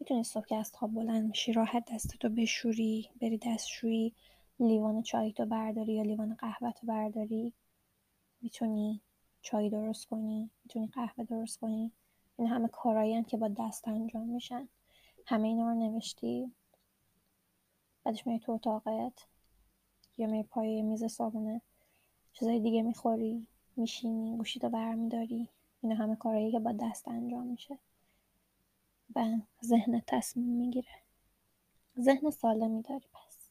می‌تونی 0.00 0.24
صبح 0.24 0.46
که 0.46 0.56
از 0.56 0.72
خواب 0.74 0.94
بلند 0.94 1.28
میشی 1.28 1.52
راحت 1.52 1.92
دستتو 1.92 2.28
بشوری 2.28 3.10
بری 3.20 3.38
دستشویی 3.38 4.14
لیوان 4.60 5.02
چایتو 5.02 5.46
برداری 5.46 5.92
یا 5.92 6.02
لیوان 6.02 6.34
قهوهتو 6.34 6.86
برداری؟ 6.86 7.52
می‌تونی 8.40 9.00
چای 9.42 9.70
درست 9.70 10.06
کنی؟ 10.06 10.50
می‌تونی 10.64 10.86
قهوه 10.86 11.24
درست 11.24 11.58
کنی؟ 11.58 11.92
این 12.38 12.48
همه 12.48 12.68
کارایی 12.68 13.24
که 13.24 13.36
با 13.36 13.48
دست 13.48 13.88
انجام 13.88 14.28
میشن. 14.28 14.68
همه 15.26 15.48
اینا 15.48 15.68
رو 15.68 15.74
نوشتی؟ 15.74 16.52
بعدش 18.04 18.26
میری 18.26 18.38
تو 18.38 18.52
اتاقت 18.52 19.26
یا 20.18 20.26
میری 20.26 20.42
پای 20.42 20.82
میز 20.82 21.04
صابونه؟ 21.04 21.60
چیزای 22.38 22.60
دیگه 22.60 22.82
می‌خوری 22.82 23.46
میشینی 23.76 24.36
گوشیتو 24.36 24.68
برمیداری 24.68 25.48
اینا 25.82 25.94
همه 25.94 26.16
کارهایی 26.16 26.52
که 26.52 26.58
با 26.58 26.72
دست 26.72 27.08
انجام 27.08 27.46
میشه. 27.46 27.78
و 29.14 29.36
ذهن 29.64 30.02
تصمیم 30.06 30.56
می‌گیره. 30.56 31.02
ذهن 32.00 32.30
سالمی 32.30 32.82
داری 32.82 33.06
پس. 33.12 33.48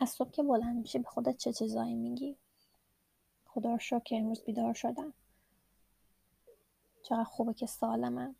از 0.00 0.10
صبح 0.10 0.30
که 0.30 0.42
بلند 0.42 0.76
میشی 0.76 0.98
به 0.98 1.08
خودت 1.08 1.36
چه 1.36 1.52
چیزایی 1.52 1.94
میگی؟ 1.94 2.36
خدا 3.46 3.72
رو 3.72 3.78
شکر 3.78 4.16
امروز 4.16 4.44
بیدار 4.44 4.74
شدم. 4.74 5.12
چقدر 7.02 7.24
خوبه 7.24 7.54
که 7.54 7.66
سالمم. 7.66 8.34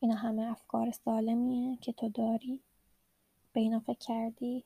اینا 0.00 0.14
همه 0.14 0.42
افکار 0.42 0.90
سالمیه 0.90 1.76
که 1.76 1.92
تو 1.92 2.08
داری. 2.08 2.60
به 3.52 3.60
اینا 3.60 3.80
فکر 3.80 3.98
کردی. 3.98 4.64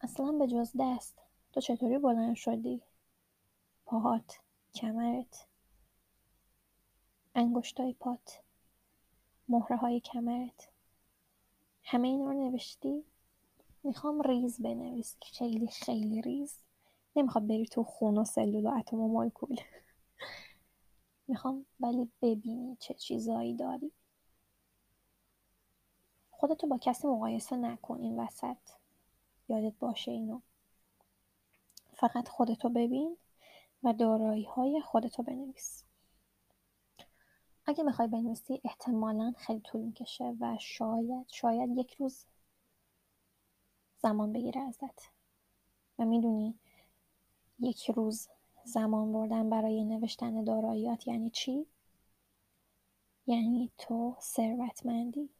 اصلا 0.00 0.32
به 0.32 0.46
جز 0.46 0.72
دست. 0.80 1.18
تو 1.52 1.60
چطوری 1.60 1.98
بلند 1.98 2.36
شدی؟ 2.36 2.82
پاهات 3.86 4.40
کمرت. 4.74 5.46
انگشتای 7.34 7.92
پات. 7.92 8.42
مهره 9.48 9.76
های 9.76 10.00
کمرت. 10.00 10.68
همه 11.84 12.08
اینا 12.08 12.30
رو 12.30 12.50
نوشتی؟ 12.50 13.04
می‌خوام 13.84 14.20
ریز 14.22 14.62
بنویسی 14.62 15.16
خیلی 15.32 15.66
خیلی 15.66 16.22
ریز. 16.22 16.58
نمی‌خوام 17.16 17.46
بری 17.46 17.66
تو 17.66 17.84
خون 17.84 18.18
و 18.18 18.24
سلول 18.24 18.66
و 18.66 18.70
اتم 18.78 19.00
و 19.00 19.08
مولکول. 19.08 19.56
می‌خوام 21.28 21.66
ولی 21.80 22.10
ببینی 22.22 22.76
چه 22.80 22.94
چیزایی 22.94 23.54
داری. 23.54 23.92
خودتو 26.30 26.66
با 26.66 26.78
کسی 26.78 27.08
مقایسه 27.08 27.56
نکن 27.56 28.00
این 28.00 28.20
وسط. 28.20 28.56
یادت 29.48 29.78
باشه 29.78 30.10
اینو. 30.10 30.40
فقط 32.02 32.28
خودتو 32.28 32.68
ببین 32.68 33.16
و 33.82 33.92
دارایی 33.92 34.44
های 34.44 34.80
خودتو 34.80 35.22
بنویس. 35.22 35.84
اگه 37.66 37.84
می‌خوای 37.84 38.08
بنویسی 38.08 38.60
احتمالا 38.64 39.32
خیلی 39.36 39.60
طول 39.60 39.80
می‌کشه 39.80 40.36
و 40.40 40.56
شاید 40.60 41.28
شاید 41.28 41.78
یک 41.78 41.94
روز 41.94 42.26
زمان 43.98 44.32
بگیره 44.32 44.60
ازت. 44.60 45.10
و 45.98 46.04
می‌دونی 46.04 46.58
یک 47.58 47.90
روز 47.90 48.28
زمان 48.64 49.12
بردن 49.12 49.50
برای 49.50 49.84
نوشتن 49.84 50.44
داراییات 50.44 51.06
یعنی 51.06 51.30
چی؟ 51.30 51.66
یعنی 53.26 53.72
تو 53.78 54.16
ثروتمندی. 54.20 55.30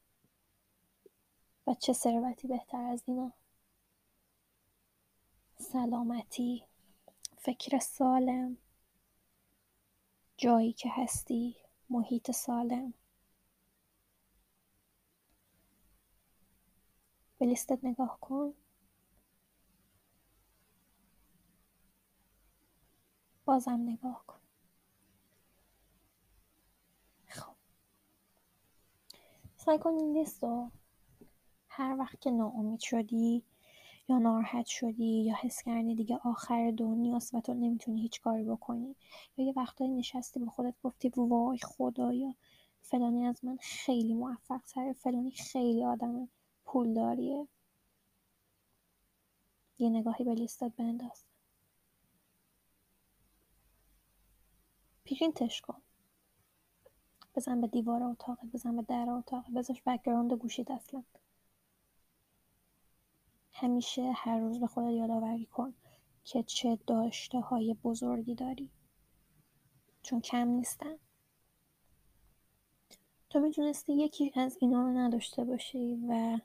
و 1.66 1.74
چه 1.74 1.92
ثروتی 1.92 2.48
بهتر 2.48 2.82
از 2.82 3.02
اینا؟ 3.06 3.32
سلامتی 5.62 6.64
فکر 7.36 7.78
سالم 7.78 8.56
جایی 10.36 10.72
که 10.72 10.88
هستی 10.92 11.56
محیط 11.90 12.30
سالم. 12.30 12.94
به 17.38 17.46
لیستت 17.46 17.78
نگاه 17.82 18.18
کن. 18.20 18.54
بازم 23.44 23.80
نگاه 23.84 24.24
کن. 24.26 24.40
خب. 27.26 27.54
سعی 29.56 29.78
کن 29.78 29.90
این 29.90 30.12
لیست 30.12 30.42
رو 30.44 30.70
هر 31.68 31.96
وقت 31.98 32.20
که 32.20 32.30
ناامید 32.30 32.80
شدی 32.80 33.44
ناراحت 34.18 34.66
شدی 34.66 35.24
یا 35.24 35.34
حس 35.42 35.62
کردی 35.62 35.94
دیگه 35.94 36.18
آخر 36.24 36.72
دنیاست 36.76 37.34
و 37.34 37.40
تو 37.40 37.54
نمی‌تونی 37.54 38.02
هیچ 38.02 38.20
کاری 38.20 38.44
بکنی؟ 38.44 38.96
یا 39.36 39.46
یه 39.46 39.52
وقتایی 39.56 39.90
نشستی 39.90 40.40
به 40.40 40.46
خودت 40.46 40.74
گفتی 40.82 41.08
وای 41.16 41.58
خدایا 41.58 42.34
فلانی 42.82 43.26
از 43.26 43.44
من 43.44 43.58
خیلی 43.60 44.14
موفق 44.14 44.60
تره 44.66 44.92
فلانی 44.92 45.30
خیلی 45.30 45.84
آدم 45.84 46.28
پولداریه. 46.64 47.48
یه 49.78 49.90
نگاهی 49.90 50.24
به 50.24 50.34
لیستت 50.34 50.72
بنداز. 50.76 51.24
پرینتش 55.04 55.60
کن. 55.60 55.82
بزن 57.34 57.60
به 57.60 57.66
دیوار 57.66 58.02
اتاقت 58.02 58.46
بزن 58.46 58.76
به 58.76 58.82
در 58.82 59.10
اتاقت 59.10 59.50
بذارش 59.50 59.82
background 59.86 60.32
گوشید 60.32 60.72
اصلا. 60.72 61.02
همیشه 63.62 64.12
هر 64.14 64.38
روز 64.38 64.60
به 64.60 64.66
خودت 64.66 64.90
یادآوری 64.90 65.46
کن 65.46 65.74
که 66.24 66.42
چه 66.42 66.78
داشته 66.86 67.40
های 67.40 67.74
بزرگی 67.74 68.34
داری. 68.34 68.70
چون 70.02 70.20
کم 70.20 70.48
نیستن. 70.48 70.94
تو 73.30 73.40
می‌تونستی 73.40 73.92
یکی 73.92 74.32
از 74.34 74.58
اینا 74.60 74.82
رو 74.82 74.98
نداشته 74.98 75.44
باشی 75.44 75.98
و 76.08 76.38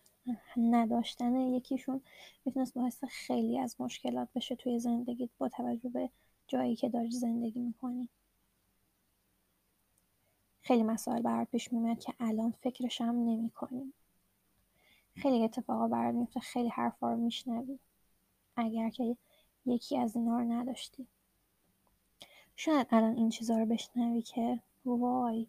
نداشتن 0.57 1.35
یکیشون 1.35 2.01
می‌تونست 2.45 2.73
باعث 2.73 3.03
خیلی 3.03 3.59
از 3.59 3.75
مشکلات 3.79 4.27
بشه 4.35 4.55
توی 4.55 4.79
زندگیت 4.79 5.29
با 5.37 5.49
توجه 5.49 5.89
به 5.89 6.09
جایی 6.47 6.75
که 6.75 6.89
داری 6.89 7.11
زندگی 7.11 7.59
می‌کنی. 7.59 8.09
خیلی 10.61 10.83
مسائل 10.83 11.21
برات 11.21 11.47
پیش 11.51 11.73
میومد 11.73 11.99
که 11.99 12.13
الان 12.19 12.51
فکرش 12.51 13.01
هم 13.01 13.15
نمی 13.15 13.49
خیلی 15.17 15.43
اتفاقا 15.43 15.87
برات 15.87 16.15
میفته 16.15 16.39
خیلی 16.39 16.69
حرفا 16.69 17.11
رو 17.11 17.17
میشنوی. 17.17 17.79
اگر 18.55 18.89
که 18.89 19.17
یکی 19.65 19.97
از 19.97 20.15
اینا 20.15 20.39
رو 20.39 20.51
نداشتی. 20.51 21.07
شاید 22.55 22.87
الان 22.91 23.15
این 23.15 23.29
چیزها 23.29 23.57
رو 23.59 23.65
بشنوی 23.65 24.21
که 24.21 24.59
وای 24.85 25.47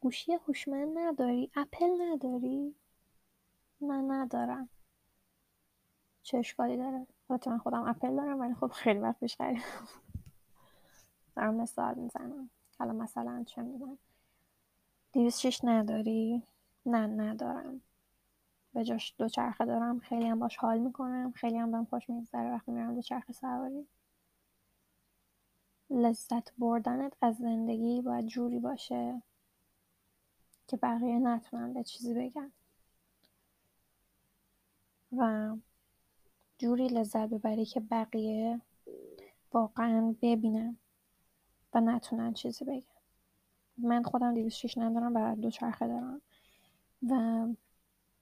گوشی 0.00 0.32
هوشمند 0.32 0.98
نداری 0.98 1.50
اپل 1.56 2.02
نداری؟ 2.02 2.74
نه 3.80 3.94
ندارم. 3.94 4.68
چه 6.22 6.38
اشکالی 6.38 6.76
داره؟ 6.76 7.06
البته 7.30 7.50
من 7.50 7.58
خودم 7.58 7.82
اپل 7.88 8.16
دارم 8.16 8.40
ولی 8.40 8.54
خب 8.54 8.66
خیلی 8.66 8.98
وقت 8.98 9.20
پیش 9.20 9.36
دارم 11.36 11.54
مثال 11.54 11.94
می‌زنم. 11.94 12.50
حالا 12.78 12.92
مثلا 12.92 13.44
چه 13.46 13.62
می‌دونم. 13.62 13.98
دیویس 15.12 15.64
نداری؟ 15.64 16.42
نه 16.86 17.06
ندارم. 17.06 17.80
به 18.78 18.84
جاش 18.84 19.14
دوچرخه 19.18 19.64
دارم 19.64 19.98
خیلی 19.98 20.26
هم 20.26 20.38
باش 20.38 20.56
حال 20.56 20.78
می‌کنم 20.78 21.32
خیلی 21.32 21.58
هم 21.58 21.72
بهم 21.72 21.84
خوش 21.84 22.10
میگذره 22.10 22.50
وقتی 22.50 22.70
میرم 22.72 22.94
دوچرخه 22.94 23.32
سواری. 23.32 23.86
لذت 25.90 26.52
بردنت 26.58 27.12
از 27.22 27.36
زندگی 27.36 28.02
باید 28.02 28.26
جوری 28.26 28.58
باشه 28.58 29.22
که 30.68 30.76
بقیه 30.76 31.18
نتونن 31.18 31.72
به 31.72 31.82
چیزی 31.84 32.14
بگن. 32.14 32.52
و 35.12 35.56
جوری 36.58 36.88
لذت 36.88 37.28
ببری 37.28 37.64
که 37.64 37.80
بقیه 37.80 38.60
واقعا 39.52 40.14
ببینن 40.22 40.76
و 41.74 41.80
نتونن 41.80 42.34
چیزی 42.34 42.64
بگن. 42.64 42.82
من 43.78 44.02
خودم 44.02 44.34
206 44.34 44.78
ندارم 44.78 45.16
و 45.16 45.34
دوچرخه 45.34 45.86
دارم. 45.86 46.20
و 47.10 47.46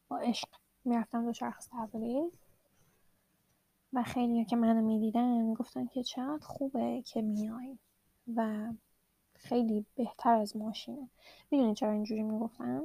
با 0.08 0.18
عشق 0.18 0.48
می‌رفتم 0.84 1.24
دوچرخه 1.24 1.60
سواری 1.60 2.30
و 3.92 4.02
خیلی 4.02 4.44
که 4.44 4.56
منو 4.56 4.82
می‌دیدن 4.82 5.54
گفتن 5.54 5.86
که 5.86 6.02
چقدر 6.02 6.46
خوبه 6.46 7.02
که 7.02 7.22
میای 7.22 7.78
و 8.36 8.72
خیلی 9.34 9.86
بهتر 9.94 10.34
از 10.34 10.56
ماشینه. 10.56 11.08
می‌دونی 11.50 11.74
چرا 11.74 11.92
اینجوری 11.92 12.22
می‌گفتم؟ 12.22 12.84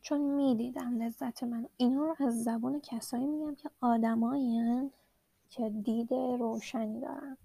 چون 0.00 0.20
می‌دیدم 0.20 1.02
لذت 1.02 1.42
من. 1.42 1.68
اینا 1.76 2.04
رو 2.04 2.26
از 2.26 2.44
زبان 2.44 2.80
کسایی 2.80 3.26
میگم 3.26 3.54
که 3.54 3.70
آدمایی 3.80 4.90
که 5.50 5.70
دید 5.70 6.14
روشنی 6.14 7.00
دارن 7.00 7.36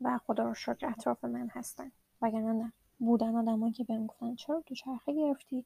و 0.00 0.18
خدا 0.18 0.44
رو 0.44 0.54
شکر 0.54 0.86
اطراف 0.86 1.24
من 1.24 1.48
هستن. 1.48 1.92
وگرنه 2.22 2.52
نه 2.52 2.72
بودن 2.98 3.36
آدمایی 3.36 3.72
که 3.72 3.84
بهم 3.84 4.06
گفتن 4.06 4.34
چرا 4.34 4.60
تو 4.60 4.74
چرخه 4.74 5.12
گرفتی؟ 5.12 5.64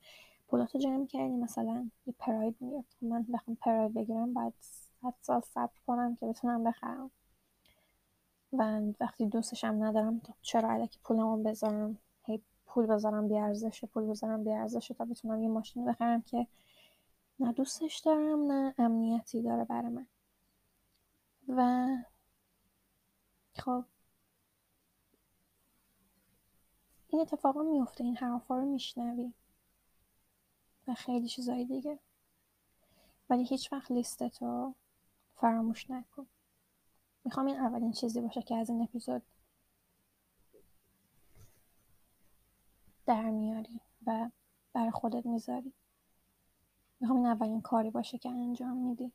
پولاتو 0.51 0.79
جمع 0.79 1.07
کردی 1.07 1.37
مثلا 1.37 1.91
یه 2.07 2.15
پراید 2.19 2.57
می‌گرفتم 2.61 3.07
من 3.07 3.23
بخوام 3.23 3.57
پراید 3.61 3.95
بگیرم 3.95 4.35
باید 4.35 4.55
صد 4.61 5.15
سال 5.21 5.41
صبر 5.41 5.73
کنم 5.87 6.17
که 6.17 6.27
بتونم 6.27 6.65
بخرم. 6.65 7.11
و 8.53 8.81
وقتی 9.01 9.27
دوستشم 9.27 9.85
ندارم 9.85 10.21
چرا 10.43 10.71
علکی 10.71 10.99
پولمو 11.05 11.43
بذارم؟ 11.43 11.99
هی 12.25 12.43
پول 12.67 12.87
بذارم 12.87 13.29
بیارزشه 13.29 13.87
پول 13.87 14.07
بذارم 14.07 14.45
بیارزشه 14.45 14.95
تا 14.95 15.05
بتونم 15.05 15.43
یه 15.43 15.49
ماشین 15.49 15.85
بخرم 15.85 16.23
که 16.23 16.47
نه 17.41 17.53
دوستش 17.53 17.99
دارم 17.99 18.53
نه 18.53 18.75
امنیتی 18.79 19.43
داره 19.43 19.65
برای 19.65 19.89
من. 19.89 20.07
و 21.49 21.89
خب 23.55 23.85
این 27.09 27.21
اتفاقا 27.21 27.63
میفته 27.63 28.05
این 28.05 28.17
حرفا 28.17 28.59
رو 28.59 28.65
میشنوی. 28.65 29.33
خیلی 30.95 31.29
چیزایی 31.29 31.65
دیگه. 31.65 31.99
ولی 33.31 33.45
هیچ 33.45 33.73
وقت 33.73 33.91
لیستتو 33.91 34.75
فراموش 35.35 35.91
نکن. 35.91 36.27
می‌خوام 37.25 37.47
این 37.47 37.57
اولین 37.57 37.93
چیزی 37.93 38.21
باشه 38.21 38.43
که 38.43 38.57
از 38.57 38.71
این 38.71 38.83
اپیزود 38.83 39.23
در 43.07 43.31
میاری 43.31 43.81
و 44.07 44.31
برای 44.73 44.91
خودت 44.91 45.27
می‌ذاری. 45.27 45.73
می‌خوام 47.01 47.19
این 47.19 47.27
اولین 47.27 47.61
کاری 47.61 47.91
باشه 47.91 48.19
که 48.19 48.31
انجام 48.31 48.77
میدی. 48.77 49.13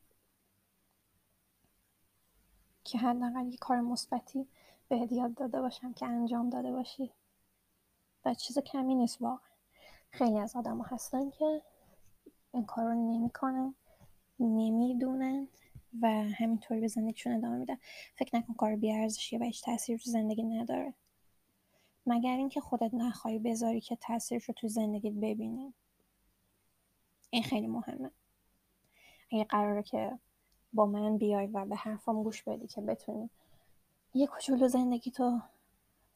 که 2.83 2.97
حداقل 2.97 3.47
یه 3.47 3.57
کار 3.57 3.81
مثبتی 3.81 4.47
بهت 4.87 5.11
یاد 5.11 5.33
داده 5.33 5.61
باشم 5.61 5.93
که 5.93 6.05
انجام 6.05 6.49
داده 6.49 6.71
باشی. 6.71 7.11
و 8.25 8.33
چیز 8.33 8.59
کمی 8.59 8.95
نیست 8.95 9.21
واقعا. 9.21 9.54
خیلی 10.15 10.39
از 10.39 10.55
آدم 10.55 10.81
هستن 10.81 11.29
که 11.29 11.61
این 12.53 12.65
کار 12.65 12.85
رو 12.85 12.93
نمی‌کنن 12.93 13.75
نمی‌دونن 14.39 15.47
و 16.01 16.07
همینطوری 16.07 16.81
به 16.81 16.87
زندگیشون 16.87 17.33
ادامه 17.33 17.57
میدن. 17.57 17.77
فکر 18.15 18.35
نکن 18.37 18.53
کار 18.53 18.75
بیارزشیه 18.75 19.39
و 19.39 19.43
هیچ 19.43 19.63
تاثیر 19.63 19.97
تو 19.97 20.09
زندگی 20.09 20.43
نداره. 20.43 20.93
مگر 22.05 22.37
اینکه 22.37 22.61
خودت 22.61 22.93
نخواهی 22.93 23.39
بذاری 23.39 23.81
که 23.81 23.95
تاثیرش 23.95 24.43
رو 24.43 24.53
تو 24.53 24.67
زندگیت 24.67 25.13
ببینی. 25.13 25.73
این 27.29 27.43
خیلی 27.43 27.67
مهمه. 27.67 28.11
اگه 29.31 29.43
قراره 29.43 29.83
که 29.83 30.19
با 30.73 30.85
من 30.85 31.17
بیای 31.17 31.47
و 31.47 31.65
به 31.65 31.75
حرفام 31.75 32.23
گوش 32.23 32.43
بدی 32.43 32.67
که 32.67 32.81
بتونی 32.81 33.29
یه 34.13 34.27
کوچولو 34.27 34.67
زندگی 34.67 35.11
تو 35.11 35.41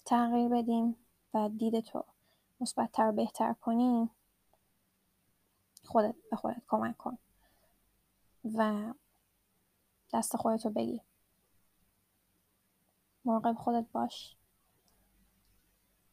تغییر 0.06 0.50
بدیم 0.50 0.96
و 1.34 1.50
دید 1.50 1.80
تو 1.80 2.04
مثبتتر 2.62 3.10
و 3.10 3.12
بهتر 3.12 3.54
کنی 3.54 4.10
خودت 5.86 6.16
به 6.32 6.36
خودت 6.36 6.62
کمک 6.68 6.98
کن 6.98 7.18
و 8.56 8.94
دست 10.14 10.36
خودتو 10.36 10.70
بگی. 10.70 11.02
مراقب 13.26 13.54
خودت 13.54 13.86
باش. 13.92 14.36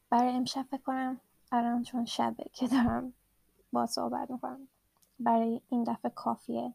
برای 0.09 0.33
امشب 0.33 0.63
فکر 0.63 0.81
کنم 0.81 1.21
الان 1.51 1.83
چون 1.83 2.05
شبه 2.05 2.43
که 2.53 2.67
دارم 2.67 3.13
با 3.71 3.85
صحبت 3.85 4.31
می‌کنم 4.31 4.67
برای 5.19 5.61
این 5.69 5.83
دفعه 5.83 6.11
کافیه 6.11 6.73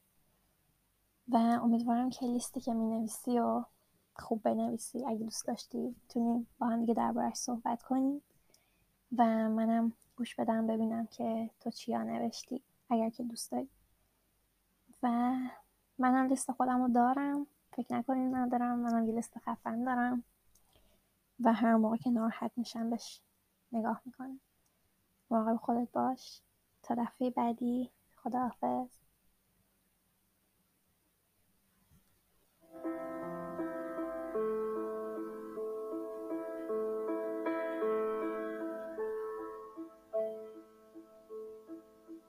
و 1.29 1.37
امیدوارم 1.37 2.11
که 2.11 2.27
لیستی 2.27 2.61
که 2.61 2.75
می 2.75 2.87
نویسی 2.87 3.39
و 3.39 3.65
خوب 4.17 4.43
بنویسی. 4.43 5.05
اگه 5.07 5.25
دوست 5.25 5.47
داشتی 5.47 5.97
تونیم 6.09 6.47
با 6.59 6.67
هم 6.67 6.81
دیگه 6.81 6.95
دربارش 6.95 7.35
صحبت 7.35 7.83
کنیم 7.83 8.23
و 9.19 9.25
منم 9.49 9.93
گوش 10.17 10.35
بدم 10.35 10.67
ببینم 10.67 11.07
که 11.07 11.51
تو 11.61 11.71
چیا 11.71 12.03
نوشتی 12.03 12.63
اگر 12.91 13.11
که 13.11 13.23
دوست 13.23 13.53
داری. 13.53 13.69
و 15.03 15.33
منم 15.99 16.27
لیست 16.27 16.53
خودم 16.53 16.83
رو 16.83 16.89
دارم. 16.89 17.47
فکر 17.73 17.95
نکنید 17.95 18.35
ندارم. 18.35 18.79
منم 18.79 19.07
یه 19.09 19.15
لیست 19.15 19.39
خفن 19.39 19.85
دارم. 19.85 20.25
و 21.41 21.53
هر 21.53 21.77
موقع 21.77 21.97
که 21.97 22.11
ناراحت 22.11 22.53
میشم 22.57 22.91
بهش 22.91 23.21
نگاه 23.73 24.01
می‌کنم. 24.05 24.41
مراقب 25.31 25.57
خودت 25.57 25.93
باش. 25.93 26.41
تا 26.83 26.95
دفعه 26.95 27.31
بعدی. 27.31 27.91
خداحافظ. 28.17 29.02